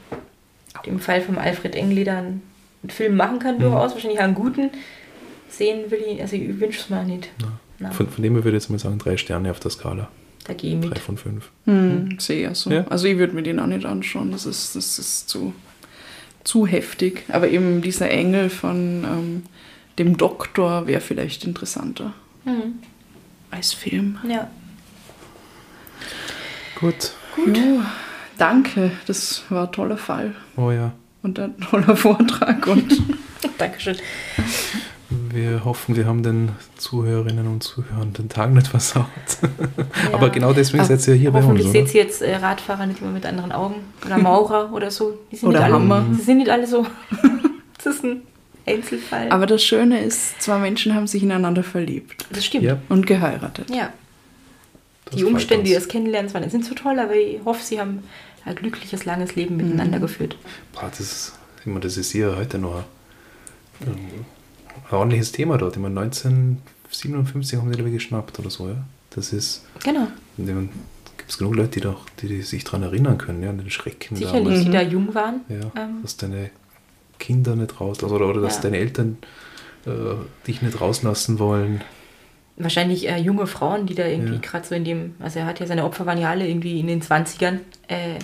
[0.86, 2.42] dem Fall von Alfred Engleder einen
[2.90, 3.62] Film machen kann, Mhm.
[3.62, 3.94] durchaus.
[3.94, 4.70] Wahrscheinlich auch einen guten.
[5.50, 7.30] Sehen will ich, also ich wünsche es mal nicht.
[7.80, 7.90] Ja.
[7.92, 10.10] Von, von dem her würde ich jetzt mal sagen, drei Sterne auf der Skala.
[10.46, 11.00] Da gehe ich Drei mit.
[11.00, 11.50] von fünf.
[11.66, 12.70] Hm, sehr so.
[12.70, 12.86] Ja.
[12.90, 14.32] Also ich würde mir den auch nicht anschauen.
[14.32, 15.54] Das ist, das ist zu,
[16.44, 17.24] zu heftig.
[17.30, 19.44] Aber eben dieser Engel von ähm,
[19.98, 22.14] dem Doktor wäre vielleicht interessanter
[22.46, 22.80] Mhm.
[23.54, 24.18] Als Film.
[24.28, 24.48] Ja.
[26.80, 27.14] Gut.
[27.36, 27.58] Gut.
[27.58, 27.86] Ja,
[28.38, 30.92] danke, das war ein toller Fall Oh ja.
[31.22, 32.66] und ein toller Vortrag.
[32.68, 33.02] Und
[33.58, 33.98] Dankeschön.
[35.30, 39.06] Wir hoffen, wir haben den Zuhörerinnen und Zuhörern den Tag nicht versaut.
[40.12, 42.86] Aber genau deswegen Ah, seid ihr hier bei uns, Hoffentlich seht ihr jetzt äh, Radfahrer
[42.86, 43.76] nicht immer mit anderen Augen.
[44.06, 45.20] Oder Maurer oder so.
[45.32, 46.06] Die sind Oder nicht alle, Hammer.
[46.18, 46.86] Sie sind nicht alle so.
[47.84, 48.22] das ist ein
[48.66, 49.30] Einzelfall.
[49.30, 52.64] Aber das Schöne ist, zwei Menschen haben sich ineinander verliebt das stimmt.
[52.64, 53.70] Ja, und geheiratet.
[53.70, 53.92] Ja.
[55.06, 55.84] das Die Umstände, die uns.
[55.84, 58.04] das Kennenlernen waren, sind so toll, aber ich hoffe, sie haben
[58.46, 60.38] ein glückliches, langes Leben miteinander geführt.
[60.74, 62.84] Boah, das ist, ich meine, das ist hier heute noch
[63.82, 64.26] ein, ein
[64.92, 65.76] ordentliches Thema dort.
[65.76, 68.76] Ich meine, 1957 haben die glaube ich geschnappt oder so, ja.
[69.12, 70.08] Das ist, Genau.
[70.38, 73.70] gibt es genug Leute, die, doch, die, die sich daran erinnern können, ja, an den
[73.70, 74.66] Schrecken Sicherlich, damals.
[74.66, 75.42] die da jung waren.
[75.50, 76.02] Ja, Ähm.
[76.02, 76.50] dass deine
[77.24, 78.64] Kinder nicht raus, also, oder, oder dass Ja.
[78.64, 79.18] deine Eltern
[79.86, 79.90] äh,
[80.46, 81.82] dich nicht rauslassen wollen.
[82.58, 84.42] Wahrscheinlich äh, junge Frauen, die da irgendwie Ja.
[84.42, 86.88] gerade so in dem, also er hat ja seine Opfer waren ja alle irgendwie in
[86.88, 88.20] den 20ern, äh,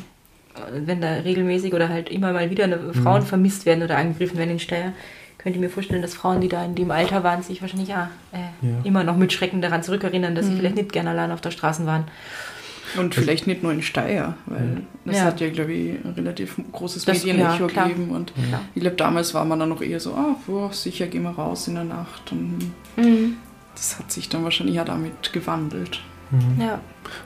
[0.74, 2.93] wenn da regelmäßig oder halt immer mal wieder Mhm.
[2.93, 4.91] Frauen vermisst werden oder angegriffen werden in Steyr,
[5.38, 8.12] könnte ich mir vorstellen, dass Frauen, die da in dem Alter waren, sich wahrscheinlich ja,
[8.34, 8.78] äh, Ja.
[8.84, 11.86] immer noch mit Schrecken daran zurückerinnern, dass sie vielleicht nicht gerne allein auf der Straße
[11.86, 12.04] waren.
[12.98, 15.24] Und vielleicht nicht nur in Steyr, weil das Ja.
[15.26, 18.10] hat ja, glaube ich, ein relativ großes Das- Medienecho ja, gegeben.
[18.12, 18.62] Und Klar.
[18.74, 21.68] ich glaube, damals war man dann noch eher so, ah, boah, sicher, gehen wir raus
[21.68, 22.32] in der Nacht.
[22.32, 23.36] Und Mhm.
[23.76, 26.02] das hat sich dann wahrscheinlich auch damit gewandelt.
[26.60, 26.80] Ja.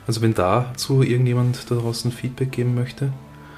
[0.06, 3.12] Also wenn dazu irgendjemand da draußen Feedback geben möchte,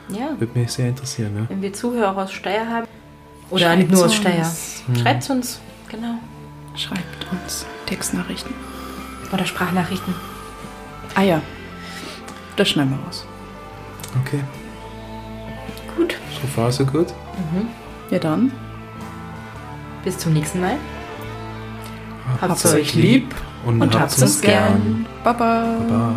[0.09, 0.31] ja.
[0.41, 1.33] würde mich sehr interessieren.
[1.37, 1.47] Ja.
[1.49, 2.87] Wenn wir Zuhörer aus Steyr haben,
[3.51, 4.15] oder Schreibt's nicht nur aus uns.
[4.17, 4.47] Steyr,
[4.89, 4.97] Mhm.
[5.01, 6.15] schreibt uns, genau.
[6.75, 8.53] Schreibt uns Textnachrichten.
[9.33, 10.15] Oder Sprachnachrichten.
[11.15, 11.41] Ah ja,
[12.57, 13.27] das schneiden wir raus.
[14.25, 14.41] Okay,
[15.97, 16.17] Gut.
[16.41, 17.09] so far so gut.
[18.11, 18.53] Ja dann,
[20.05, 20.77] Bis zum nächsten Mal.
[22.41, 23.35] habt's euch lieb
[23.65, 25.07] und, und habt's habt's uns gern.
[25.25, 25.77] Baba.
[25.89, 26.13] Baba.